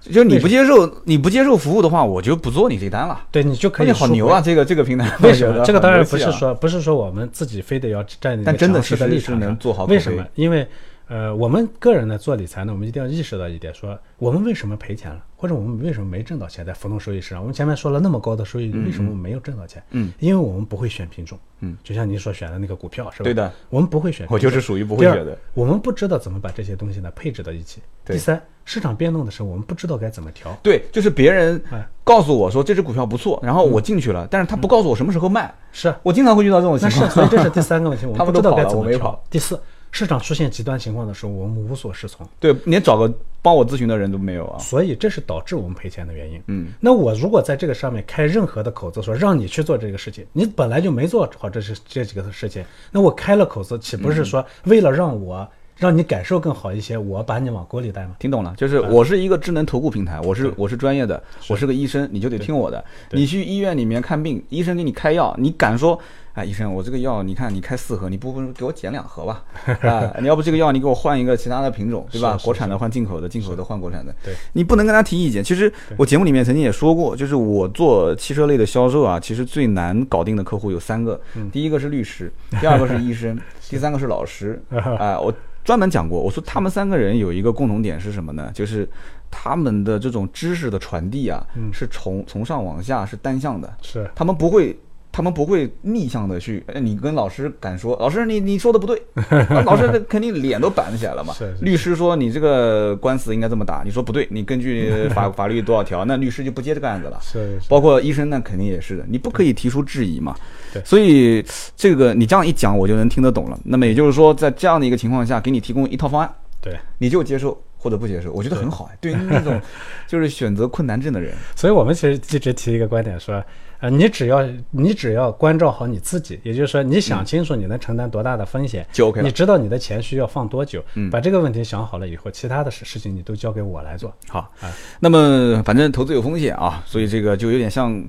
[0.00, 3.24] 就你不接受你不接受服务的话，我就不做你这单了。
[3.30, 5.16] 对你就可以你好牛啊，这个这个平台。
[5.20, 5.64] 为什么？
[5.64, 10.26] 这个当然不是说不是说我们自己非得要站在但真的是立场上能做好为什么？
[10.34, 10.66] 因为
[11.08, 17.40] 呃，我们个人呢做理财呢，我们一定要意识到一点，说我们为什么赔钱了，或者我们为什么没挣到钱在浮动收益市场？
[17.40, 19.80] 我们前面说了那么高的收益率，为什么没有挣到钱？
[19.90, 21.38] 嗯，因为我们不会选品种。
[21.60, 23.24] 嗯，就像您所选的那个股票是吧？
[23.24, 24.34] 对的，我们不会选品种。
[24.34, 25.38] 我就是属于不会选的。
[25.54, 27.80] 我们不知道怎么把这些东西呢配置到一起。
[28.04, 30.52] 第三，市场变动的时候，我们不知道该怎么调。
[30.60, 37.10] 对，就是别人哎告诉我说这只股票不错，然后我进去了，但是他不告诉我什么时候卖，是啊，我经常会遇到这种情那是，况。
[37.12, 39.24] 所以这是第三个问题， 我他们不知道该怎么调。
[39.30, 39.58] 第四，
[39.96, 44.58] 市场出现极端情况的时候，我们无所适从，对，连找个帮我咨询的人都没有啊。
[44.58, 46.42] 所以这是导致我们赔钱的原因。
[46.48, 58.16] 嗯，那我如果在这个上面开任何的口子，说让你去做这个事情，你本来就没做好这是这几个事情，那我开了口子，岂不是说为了让我让你感受更好一些，我把你往锅里带吗？
[58.18, 62.82] 听懂了，就是我是一个智能投顾平台，我是我是专业的，我是个医生，你就得听我的。
[63.10, 65.98] 你去医院里面看病，医生给你开药，你敢说，
[66.32, 69.44] 哎，医生，我这个药你看你开四盒，你不如给我减两盒吧？
[69.82, 72.38] 啊，你要不这个药你给我换一个其他的品种，对吧？
[72.42, 74.14] 国产的换进口的，进口的换国产的。
[74.24, 75.44] 对，你不能跟他提意见。
[75.44, 81.20] 其实我节目里面曾经也说过，就是我做汽车类的销售啊，其实最难搞定的客户有三个，
[81.52, 84.62] 第一个是律师，第二个是医生， 第三个是老师。
[84.72, 85.32] 啊，我
[85.66, 88.50] 专门讲过，我说他们三个人有一个共同点是什么呢？
[88.54, 88.88] 就是
[89.30, 94.78] 他们的这种知识的传递啊，是从从上往下是单向的，是他们不会。
[95.16, 99.02] 他们不会逆向的去，哎你跟老师敢说，老师你你说的不对，
[99.48, 101.32] 啊老师肯定脸都板起来了嘛。
[101.32, 107.18] 是是律师说你这个官司应该这么打，你说不对，你根据 法法律多少条，那律师就不接这个案子了。
[107.22, 110.36] 是是包括医生那肯定也是的，你不可以提出质疑嘛。
[110.74, 111.42] 对所以
[111.74, 113.58] 这个你这样一讲，我就能听得懂了。
[113.64, 116.76] 那么也就是说，在这样的一个情况下，给你提供一套方案，对。
[116.98, 118.98] 你就接受或者不接受，我觉得很好哎。
[119.00, 119.58] 对于那种
[120.06, 123.42] 就是选择困难症的人，所以我们其实一直提一个观点说，
[123.80, 134.12] 呃，你只要你只要关照好你自己，也就是说，你想清楚你能承担多大的风险，就 OK 了你知道你的钱需要放多久，嗯把这个问题想好了以后，其他的事事情你都交给我来做。
[134.28, 134.52] 好，
[135.00, 138.02] 那么反正投资有风险啊，所以这个就有点像，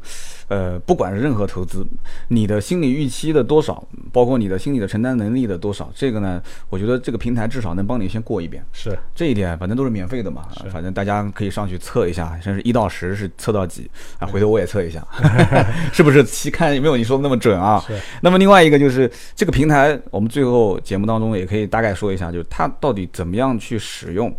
[0.47, 1.86] 呃，不管是任何投资，
[2.30, 8.63] 你的心理预期的多少，包括你的心理的承担能力的多少，这个呢，我觉得这个平台至少能帮你先过一遍。
[8.72, 13.89] 是，这一点反正都是免费的嘛，是反正大家可以上去测一下，像是一到十是测到几
[14.20, 15.05] 啊，回头我也测一下，
[15.93, 16.24] 是不是？
[16.24, 17.84] 七看有没有你说的那么准啊？
[17.88, 17.93] 是。
[18.22, 24.36] 那么另外一个就是这个平台，我们最后节目当中也可以大概说一下，就是它到底怎么样去使用，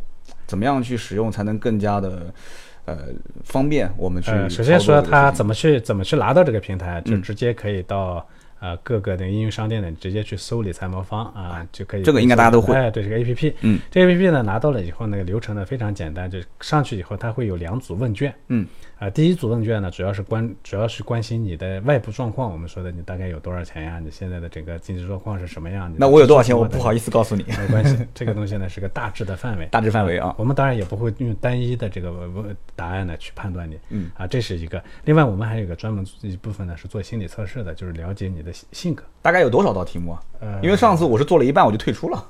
[0.47, 2.33] 怎么样去使用才能更加的
[2.85, 2.99] 呃
[3.45, 5.01] 方便我们去呃，首先说。
[5.01, 7.23] 它怎么去怎么去拿到这个平台，就嗯。
[7.23, 8.27] 直接可以到
[8.61, 12.03] 呃各个的应用商店呢，直接去搜理财魔方啊，就可以。
[12.03, 12.75] 这个应该大家都会。
[12.75, 18.67] 哎，对这个 A P P，嗯，这个 A P P 呢拿到了以后，那个流程呢非常简单，就上去以后它会有两组问卷，嗯，
[18.99, 25.89] 啊，第一组问卷呢主要是关主要是关心你的外部状况，我们说的你大概有多少钱呀，你现在的整个经济状况是什么样？
[25.89, 30.35] 的那我有多少钱，我不好意思告诉你，没关系，这个东西呢是个大致的范围，大致范围啊。
[30.37, 34.83] 我们当然也不会用单一的这个问答案呢去判断你，嗯啊，这是一个。
[35.05, 39.05] 另外，我们还有一个专门一部分呢是做心理测试的，就是了解你的性性格。
[39.23, 40.23] 大概有多少道题目啊？
[40.41, 42.27] 呃，因为上次我是做了一半我就退出了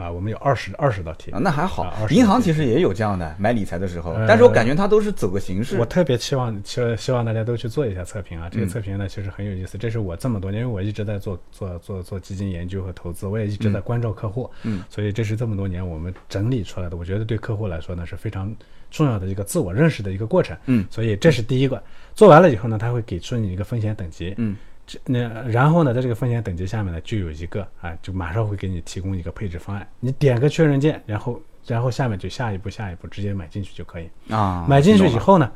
[0.00, 2.06] 啊，我们有二十二十道题啊，，那还好啊。
[2.10, 5.84] 银行其实也有这样的买理财的时候，呃但是我感觉它都是走个形式我。
[5.84, 18.54] 特别期望希希望大家都去做一下测评啊，这个嗯测评呢其实很有意思，这是我这么多年，因为我一直在做做做做基金研究和投资，我也一直在关照客户，嗯，所以这是这么多年我们整理出来的，我觉得对客户来说呢是非常
[18.90, 21.82] 重要的一个自我认识的一个过程，嗯所以这是第一个。
[22.12, 24.69] 做完了以后呢，他会给出你一个风险等级，嗯，这
[25.04, 25.18] 那
[25.48, 34.08] 然后呢，在这个风险等级下面呢，就有一个啊，就马上会给你提供一个配置方案，你点个确认键，然后然后下面就下一步下一步直接买进去就可以。
[34.30, 35.50] 啊，买进去以后呢，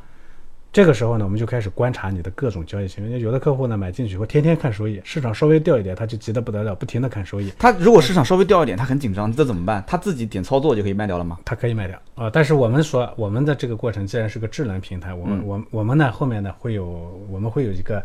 [0.71, 3.19] 这个时候呢，我们就开始观察你的各种交易行为。
[3.19, 9.83] 有的客户呢，买进去以后天天看收益，市场稍微掉一点，他就急得不得了，不停的看收益，他如果市场稍微掉一点，他很紧张，这怎么办？
[9.87, 11.39] 他自己点操作就可以卖掉了吗？
[11.43, 16.85] 他可以卖掉啊、但是我们说，我们的这个过程既然是个智能平台，我们、嗯我我们呢后面呢会有
[17.29, 18.03] 我们会有一个。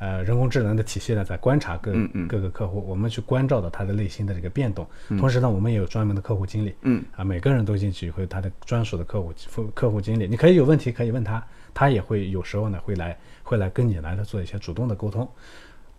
[0.00, 1.92] 呃，人工智能的体系呢，在观察各
[2.26, 4.86] 各个客户，我们去关照到他的内心的这个变动。
[5.18, 7.04] 同时呢，我们也有专门的客户经理，嗯。
[7.14, 9.32] 啊，每个人都进去会有他的专属的客户
[9.74, 15.28] 客户经理，你可以有问题可以问他，他也会有时候呢会来会来跟你来的做一些主动的沟通，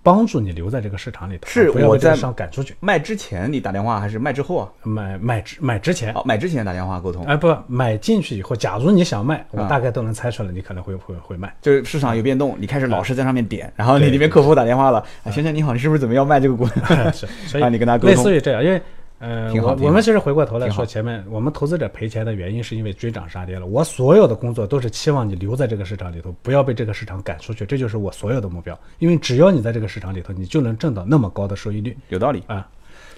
[0.04, 2.76] 帮助你留在这个市场里头，是我在上赶出去。
[2.80, 4.70] 卖之前你打电话还是卖之后啊？
[4.84, 11.54] 买买之买之前，哦，买之前打电话沟通，哎不，买进去以后，假如你想卖，我啊大概都能猜出来，你可能会会会卖。
[11.62, 16.66] 就是市场有变动，你开始老是在上面点，然后你那边客服打电话了，啊，先生你好，你是不是准备要卖这个股？
[17.14, 18.82] 是，所以啊你跟他沟通类似于这样，因为
[19.22, 23.68] 呃，我我们其实回过头来说，前面我们投资者赔钱的原因是因为追涨杀跌了。
[23.68, 28.78] 我所有的工作都是期望你留在这个市场里头，不要被这个市场赶出去，这就是我所有的目标。
[28.98, 32.68] 因为只要你在这个市场里头，你就能挣到那么高的收益率有道理，啊。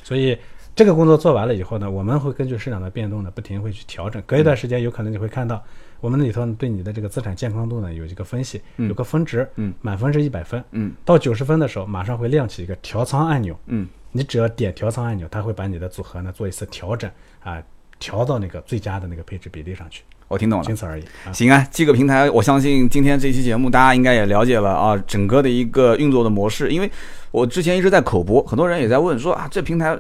[0.04, 0.38] 所以
[0.76, 4.22] 这个工作做完了以后呢，我们会根据市场的变动呢，不停会去调整。
[4.26, 5.64] 隔一段时间，有可能你会看到
[6.02, 17.12] 我们里头对你的这个资产健康度呢有一个分析，有个分值，嗯，满分是一百分，嗯到九十分的时候，马上会亮起一个调仓按钮，嗯，你只要点调仓按钮，它会把你的组合呢做一次调整
[17.44, 17.62] 啊，
[18.00, 20.76] 调到那个最佳的那个配置比例上去，我听懂了仅。
[20.76, 21.34] 此而已啊。
[21.34, 26.70] 行啊，这个平台，我相信今天这期节目大家应该也了解了啊，整个的一个运作的模式。
[26.70, 26.90] 因为
[27.32, 29.98] 我之前一直在口播，很多人也在问说啊，这平台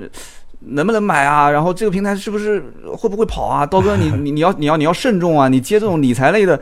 [0.60, 1.50] 能不能买啊？
[1.50, 2.64] 然后这个平台是不是
[2.96, 3.66] 会不会跑啊？
[3.66, 5.48] 刀哥 你，你你要你要你要慎重啊！
[5.48, 6.60] 你接这种理财类的，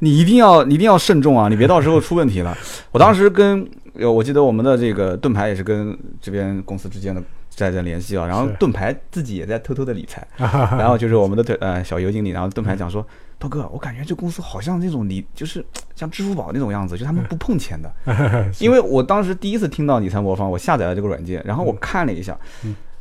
[0.00, 1.48] 你一定要你一定要慎重啊！
[1.48, 2.56] 你别到时候出问题了。
[2.90, 10.26] 我当时跟呃，我记得我们的这个盾牌也是跟这边公司之间的在在联系啊，然后盾牌自己也在偷偷的理财。
[10.38, 13.06] 然后就是我们的对呃小尤经理，然后盾牌讲说，
[13.38, 15.64] 涛哥，我感觉这公司好像那种理，就是
[15.94, 17.92] 像支付宝那种样子，就他们不碰钱的。
[18.58, 22.36] 因为我当时第一次听到理财魔方，我下载了这个软件，然后我看了一下，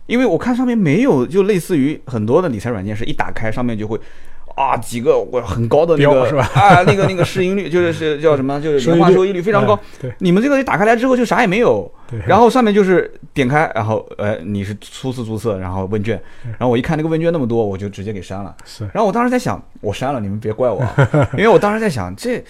[0.06, 4.00] 因为我看上面没有，就类似于很多的理财软件是一打开上面就会。
[4.56, 6.50] 啊，几个我很高的那个是吧？
[6.54, 8.60] 啊，那个那个市盈率就是是 叫什么？
[8.62, 9.80] 就是年化收益率非常高。
[10.20, 18.56] 你们这个一打开来之后就啥也没有，对，然后上面就是点开，然后呃你是初次注册，然后问卷，然后我一看那个问卷那么多，我就直接给删了。
[18.66, 18.84] 是。
[18.94, 20.96] 然后我当时在想，我删了，你们别怪我啊，
[21.34, 22.44] 因为我当时在想，这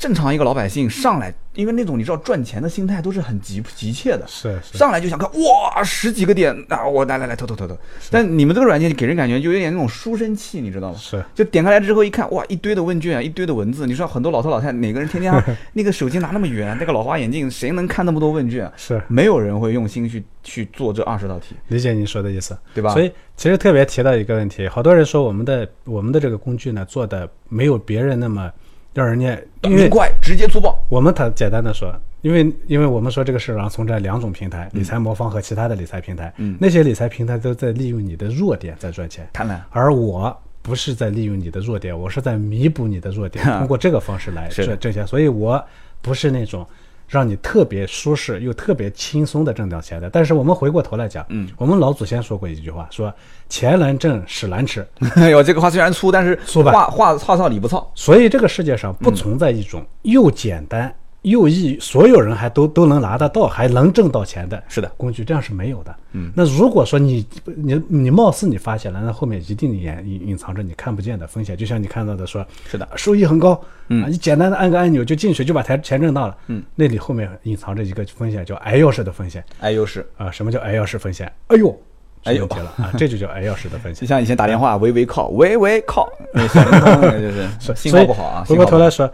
[0.00, 7.76] 正常一个老百姓上来，因为那种你知道赚钱的心态都是很急急切的，是是上来就想看哇十几个点啊，我来来来投投投投。
[8.10, 10.96] 但你们这个软件给人感觉就有点那种书生气，你知道吗？
[10.98, 13.86] 是就点开来之后一看，哇，一堆的问卷啊，一堆的文字。
[13.86, 15.30] 你说很多老头老太太，哪个人天天
[15.74, 18.72] 那个手机拿那么远，那个老花眼镜，谁能看那么多问卷啊？
[18.78, 22.56] 是，没有人会用心去去做这二十道题，理解你说的意思。
[22.72, 22.94] 对吧？
[22.94, 28.50] 所以其实特别提到一个问题，好多人说我们的我们的这个工具呢做的没有别人那么
[28.92, 30.76] 让人家因为明快、直接粗暴。
[30.88, 36.56] 我们他简单的说，因为因为我们说这个市场存在两种平台，理财魔方和其他的理财平台，嗯。
[36.60, 45.62] 那些理财平台都在利用你的弱点在赚钱，贪婪，而我不是在利用你的弱点，我是在弥补你的弱点，通过这个方式来赚挣钱，所以我
[46.00, 46.66] 不是那种。
[47.10, 53.12] 让你特别舒适又特别轻松的挣到钱的，但是我们回过头来讲，嗯，我们老祖先说过一句话，说
[53.48, 54.86] 钱难挣，屎难吃，
[55.16, 56.70] 哎呦，这个话虽然粗，但是粗吧。
[56.70, 57.90] 话话话糙理不糙。
[57.96, 65.94] 所以这个世界上不存在一种又简单又易，所有人还都都能拿得到，还能挣到钱的是的工具，这样是没有的。
[66.12, 80.30] 嗯，那如果说你你你貌似你发现了，那后面一定隐隐隐藏着你看不见的风险，就像你看到的说，是的收益很高，嗯，你简单的按个按钮就进去就把钱钱挣到了，嗯，那里后面隐藏着一个风险，叫挨钥匙的风险挨钥匙，啊。
[80.30, 81.30] 什么叫挨钥匙风险？
[81.48, 81.78] 哎呦，
[82.24, 84.06] 哎呦了啊， 这就叫挨钥匙的风险就。
[84.06, 88.44] 像以前打电话，喂喂靠，喂喂靠，就是 信号不好啊。
[88.46, 89.10] 回过头来说，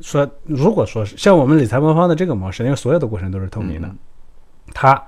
[0.00, 3.98] 说如果说是像我们理财魔方的这个模式，因为所有的过程都是透明的，嗯
[4.74, 5.02] 它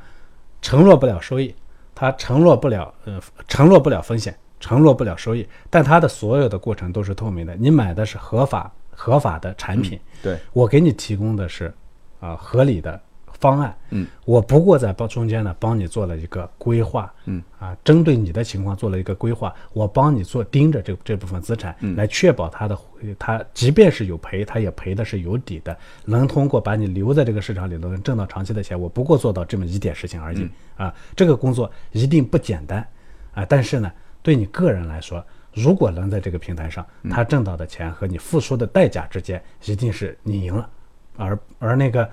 [0.63, 1.55] 承诺不了收益，
[1.95, 7.55] 它承诺不了呃承诺不了风险，承诺不了收益，但它的所有的过程都是透明的。
[7.57, 11.73] 你买的是合法合法的产品，对，我给你提供的是
[12.21, 13.01] 啊、合理的
[13.41, 17.43] 方案，嗯，我不过在帮中间呢帮你做了一个规划，嗯。
[17.59, 21.97] 啊，针对你的情况做了一个规划，我帮你做盯着这这部分资产，嗯。
[21.97, 22.79] 来确保它的
[23.19, 32.87] 它即便是有赔，它也赔的是有底的，能通过把你留在这个市场里头能挣到长期的钱，我不过做到这么一点事情而已、啊，这个工作一定不简单。
[33.35, 33.91] 啊，但是呢，
[34.23, 35.25] 对你个人来说。
[35.55, 40.69] 如果能在这个平台上，他挣到的钱和你付出的代价之间，一定是你赢了，
[41.17, 42.09] 而而那个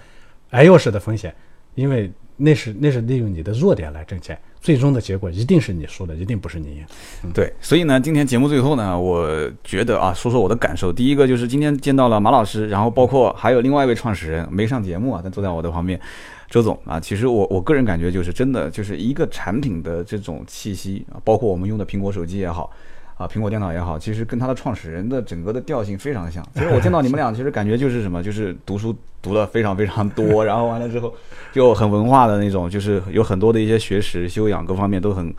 [0.56, 1.36] 挨钥匙的风险，
[1.76, 6.86] 因为那是那是利用你的弱点来挣钱，最终的结果一定是你输的，一定不是你赢。
[7.34, 9.30] 对，所以呢，今天节目最后呢，我
[9.66, 10.94] 觉得啊，说说我的感受。
[10.94, 16.00] 第一个就是今天见到了马老师，然后包括还有另外一位创始人没上节目啊，但坐在我的旁边，
[16.50, 16.98] 周总啊。
[17.00, 22.72] 其实我我个人感觉就是真的就是一个产品的这种气息啊，包括我们用的苹果手机也好。
[23.18, 26.46] 啊，苹果电脑也好，其实跟它的创始人的整个的调性非常像。
[26.54, 31.14] 其实我见到你们俩，其实感觉就是什么，就是读书读了非常非常多，然后完了之后
[31.54, 35.34] 就很文化的那种，就是有很多的一些学识修养各方面都很，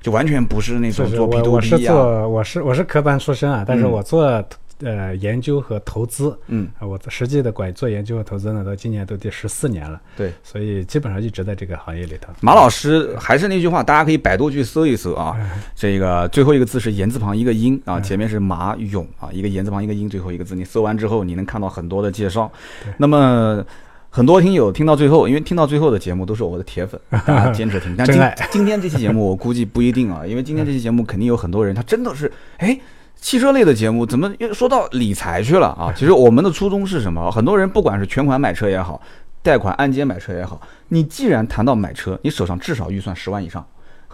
[0.00, 4.44] 就完全不是那种做 P 我 to 我是做我是我是科班出身啊，但是嗯我做
[4.82, 10.32] 呃研究和投资，嗯，啊我实际的管做研究和投资呢，到今年都第十四年了，对。
[10.42, 12.32] 所以基本上一直在这个行业里头。
[12.40, 15.36] 马老师还是那句话，大家可以百度去搜一搜啊。
[15.74, 20.54] 这个最后一个字是言字旁一个音啊，前面是马勇啊，一个言字旁一个音，最后一个字。
[20.54, 22.50] 你搜完之后，你能看到很多的介绍。
[22.96, 23.64] 那么
[24.08, 27.94] 很多听友听到最后，因为听到最后的节目都是我的铁粉，大家 坚持听。
[27.96, 28.20] 但今
[28.50, 32.78] 今天这期节目我估计不一定啊，因为今天这期节目肯定有很多人他真的是哎。
[33.20, 35.92] 汽车类的节目怎么又说到理财去了啊？
[35.96, 37.30] 其实我们的初衷是什么？
[37.30, 39.00] 很多人不管是全款买车也好，
[39.42, 43.64] 贷款按揭买车也好，你既然谈到买车，你手上至少预算十万以上。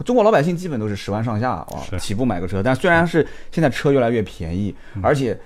[0.05, 2.63] 中国老百姓基本都是十万上下啊，是起步买个车。
[2.63, 5.39] 但虽然是现在车越来越便宜，而且，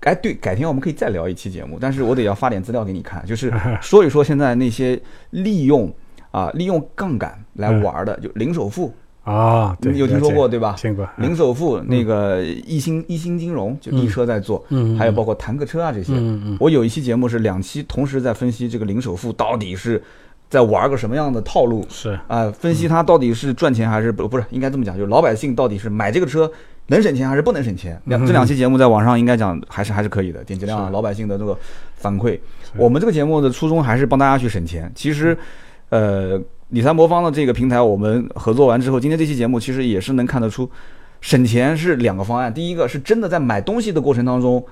[0.00, 3.50] 哎，对，改天我们可以再聊一期节目，但是我得要发点资料给你看，就是
[3.80, 5.00] 说一说现在那些
[5.30, 5.90] 利用
[6.30, 8.94] 啊利用杠杆来玩的，就零首付，
[9.26, 10.76] 啊，对，你有听说过对吧？
[10.78, 11.08] 听过。
[11.16, 14.64] 零首付那个易鑫易鑫金融就易车在做，
[14.96, 16.12] 还有包括坦克车啊这些。
[16.12, 20.00] 嗯嗯我有一期节目是两期同时在分析这个零首付到底是
[20.48, 26.48] 在玩个什么样的套路是啊、分析它到底是赚钱还是不不是应该这么讲，就是老百姓到底是买这个车
[26.86, 28.00] 能省钱还是不能省钱。
[28.04, 31.58] 两这两期节目在网上应该讲还是还是可以的，点击量啊，老百姓的这个
[31.96, 32.38] 反馈。
[32.76, 34.88] 我们这个节目的初衷还是帮大家去省钱。
[34.94, 35.36] 其实，
[35.88, 40.68] 呃，理财魔方的这个平台，我们合作完之后，今天这期节目其实也是能看得出，
[41.20, 42.52] 省钱是两个方案。
[42.52, 44.64] 第一个是真的在买东西的过程当中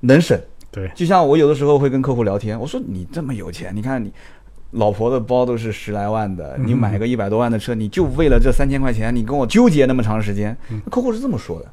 [0.00, 0.36] 能省，
[0.72, 4.12] 对，就像我有的时候会跟客户聊天，我说你这么有钱，你看你
[4.72, 10.56] 老婆的包都是十来万的，你买个一百多万的车，你就为了这三千块钱，你跟我纠结那么长时间。
[10.90, 11.70] 客户是这么说的，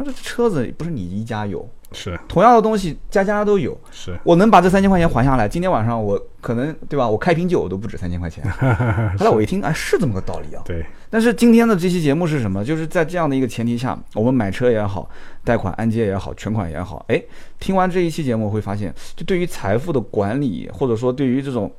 [0.00, 7.06] 他说这车子不是你一家有，是同样的东西家家都有，是，我能把这三千块钱还下来，今天晚上我可能对吧？
[7.06, 8.42] 我开瓶酒都不止三千块钱。
[9.18, 10.62] 后来我一听，哎，是这么个道理啊。
[10.64, 12.64] 对，但是今天的这期节目是什么？
[12.64, 15.06] 就是在这样的一个前提下，我们买车也好，
[15.44, 17.22] 贷款按揭也好，全款也好，哎，
[17.58, 21.70] 听完这一期节目会发现，就对于财富的管理，或者说对于这种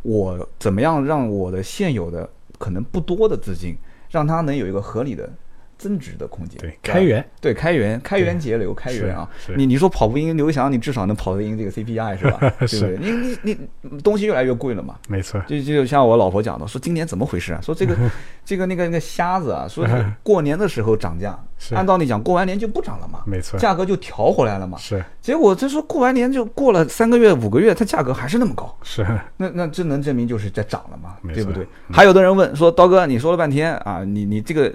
[0.00, 3.76] 我怎么样让我的现有的可能不多的资金，
[4.10, 5.30] 让它能有一个合理的
[5.78, 6.58] 增值的空间。
[6.60, 9.28] 对，开源，对开源，开源节流，开源啊！
[9.56, 12.38] 你你说跑不赢刘翔，你至少能跑得赢这个 CPI 是吧？
[12.40, 12.96] 对不是。
[12.96, 12.98] 对？
[12.98, 14.96] 你你你东西越来越贵了嘛。
[15.08, 17.60] 没错，就就像我老婆讲的，说今年怎么回事啊？
[17.62, 17.96] 说这个
[18.44, 21.74] 这个那个那个虾子啊，说是 过年的时候涨价，是。
[21.74, 24.78] 按道理讲过完年就不涨了嘛，没错，价格就调回来了嘛。
[24.78, 25.04] 是。
[25.20, 29.04] 结果这说过完年就过了三个月五个月，它价格还是那么高，是，
[29.36, 31.66] 那那这能证明就是在涨了嘛，对不对？
[31.90, 34.72] 还有的人问说，刀哥，你说了半天啊，你你这个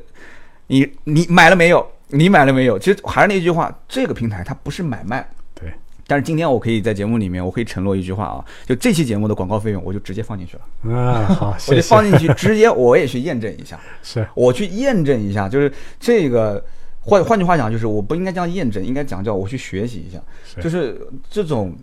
[0.71, 1.85] 你你买了没有？
[2.07, 2.79] 你买了没有？
[2.79, 5.27] 其实还是那句话，这个平台它不是买卖。
[5.53, 5.71] 对，
[6.07, 16.63] 但是今天我可以在节目里面，我可以承诺一句话啊，就这期节目的广告费用，我就直接放进去了，啊，好， 我就放进去， 直接我也去验证一下，是我去验证一下，就是这个
[17.01, 20.19] 换换句话讲，就是我不应该这样验证，应该讲叫我去学习一下，
[20.61, 20.99] 就是
[21.29, 21.73] 这种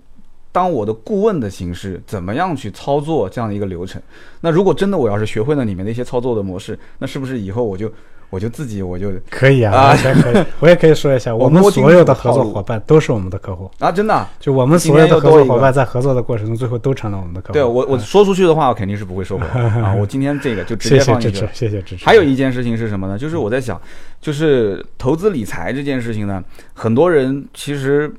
[0.53, 4.01] 当我的顾问的形式，怎么样去操作这样的一个流程。
[4.41, 7.91] 那如果真的我要是学会了里面的一些操作的模式，那是不是以后我就
[8.31, 10.45] 我就自己我就可以啊，啊完全可以。
[10.61, 17.53] 我也可以说一下，我我们所有的合作伙伴都是我们的客户，啊真的啊、就我们所有的合作伙伴在合作的过程中，最后都成了我们的客户。
[17.55, 19.95] 对我我啊说出去的话，我肯定是不会收回 啊！
[19.99, 21.51] 我今天这个就直谢谢支持接放进去了，。
[21.53, 22.05] 谢谢支持。
[22.05, 23.19] 还有一件事情是什么呢？
[23.19, 23.81] 就是我在想，
[24.21, 26.43] 就是投资理财这件事情呢，
[26.75, 28.13] 很多人其实，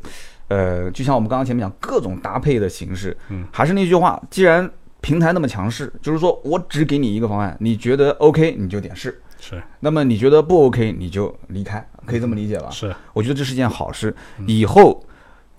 [0.48, 4.70] 呃，就像我们刚刚前面讲各种搭配的形式，嗯，还是那句话，既然
[5.02, 9.62] 平台那么强势，就是说我只给你一个方案，你觉得 OK 你就点试，是。
[9.80, 12.70] 那么你觉得不 OK 你就离开，可以这么理解吧？
[12.70, 12.94] 是。
[13.14, 14.16] 我觉得这是件好事。
[14.38, 14.46] 嗯。
[14.48, 15.04] 以后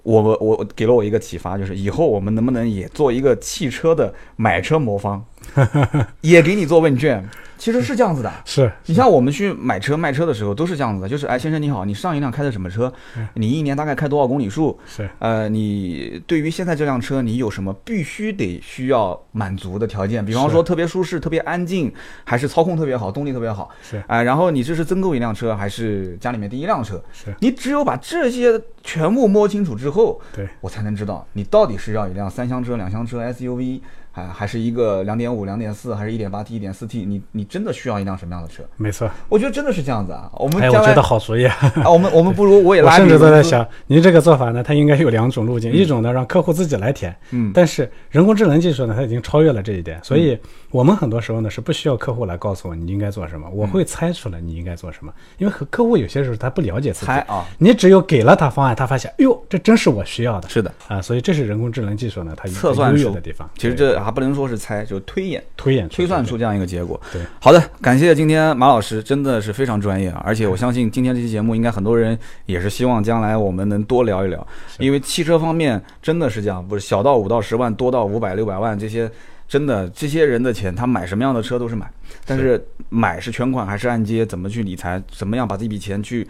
[0.02, 5.24] 我我我给了我一个启发，就是以后我们能不能也做一个汽车的买车魔方，
[6.22, 7.28] 也给你做问卷。
[7.58, 8.32] 其实是这样子的。
[8.46, 12.90] 是，你像我们去买车卖车的时候都是这样子的，就是哎先生你好，你上一辆开的什么车？
[13.34, 14.80] 你一年大概开多少公里数？
[14.86, 20.24] 是呃，你对于现在这辆车，你有什么必须得需要满足的条件？
[20.24, 21.92] 比方说特别舒适、特别安静，
[22.24, 23.68] 还是操控特别好、动力特别好？
[23.82, 26.98] 是哎、然后你这是增购一辆车，还是家里面第一辆车？
[27.12, 33.82] 是你只有把这些全部摸清楚之后，对，我才能知道你到底是要一辆三厢车、两厢车 SUV，
[34.12, 37.04] 啊，还是一个两点五、两点四，还是一点八 T、一点四 T？
[37.04, 38.62] 你你真的需要一辆什么样的车？
[38.76, 39.08] 没错。
[39.28, 40.30] 我觉得真的是这样子啊。
[40.34, 41.54] 我们哎，我觉得好主意啊！
[41.76, 50.36] 啊，我们我们不如我也 我甚拉你公司，至都在想，您这个做法呢，它应该有两种路径，一种呢让客户自己来填，嗯，但是人工智能技术呢，它已经超越了这一点，所以
[50.70, 63.50] 我们很多时候呢是不需要客户来告诉我你应该做什么，我会猜出来你应该做什么，因为和客户有些时候他不了解自己猜，啊，你只有给了他方案，他发现，哎呦，这真是我需要的是的，啊，所以这是人工智能技术呢它测算出的地方。
[63.56, 65.42] 其实这还不能说是猜，就是推演。
[65.56, 67.00] 推演推算出这样一个结果。
[67.12, 70.22] 对，好的，感谢今天马老师，真的是非常专业啊！
[70.24, 72.16] 而且我相信今天这期节目，应该很多人
[72.46, 74.46] 也是希望将来我们能多聊一聊，
[74.78, 79.10] 因为汽车方面真的是这样，不是小到五到十万，多到五百六百万这些。
[79.50, 81.90] 真的，这些人的钱，他买什么样的车都是买，
[82.24, 86.24] 但是买是全款还是按揭，怎么去理财，怎么样把这笔钱去，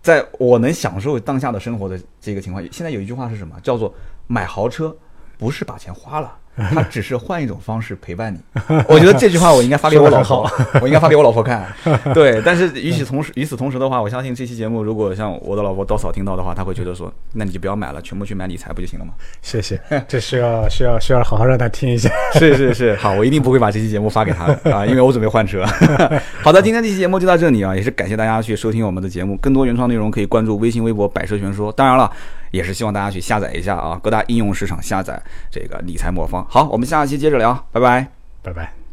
[0.00, 3.58] 在我能享受当下的生活的这个情况，现在有一句话是什么？
[3.60, 3.92] 叫做
[4.28, 4.96] 买豪车
[5.36, 8.38] 不是把钱花了，他只是换一种方式陪伴你。
[8.88, 10.50] 我觉得这句话我应该发给我老婆，
[10.80, 11.66] 我应该发给我老婆看。
[12.14, 19.12] 对，但是与此同时，与此同时的话，我相信这期节目如果像我的老婆刀嫂听到的话，她会觉得说，那你就不要买了，全部去买理财不就行了吗？
[19.42, 22.10] 谢谢，这需要需要需要好好让他听一下。
[22.34, 25.64] 是是是，好，我一定不会把这期节目发给他的啊，因为我准备换车。
[26.42, 31.72] 好的，今天这期节目就到这里啊，也是感谢大家去收听我们的节目，更多原创内容可以关注微信、微博“百车全说”。
[31.76, 32.10] 当然了，
[32.54, 36.46] 也是希望大家去下载一下啊，各大应用市场下载这个理财魔方。
[36.48, 38.06] 好，我们下期接着聊，拜拜。
[38.42, 38.83] 拜拜。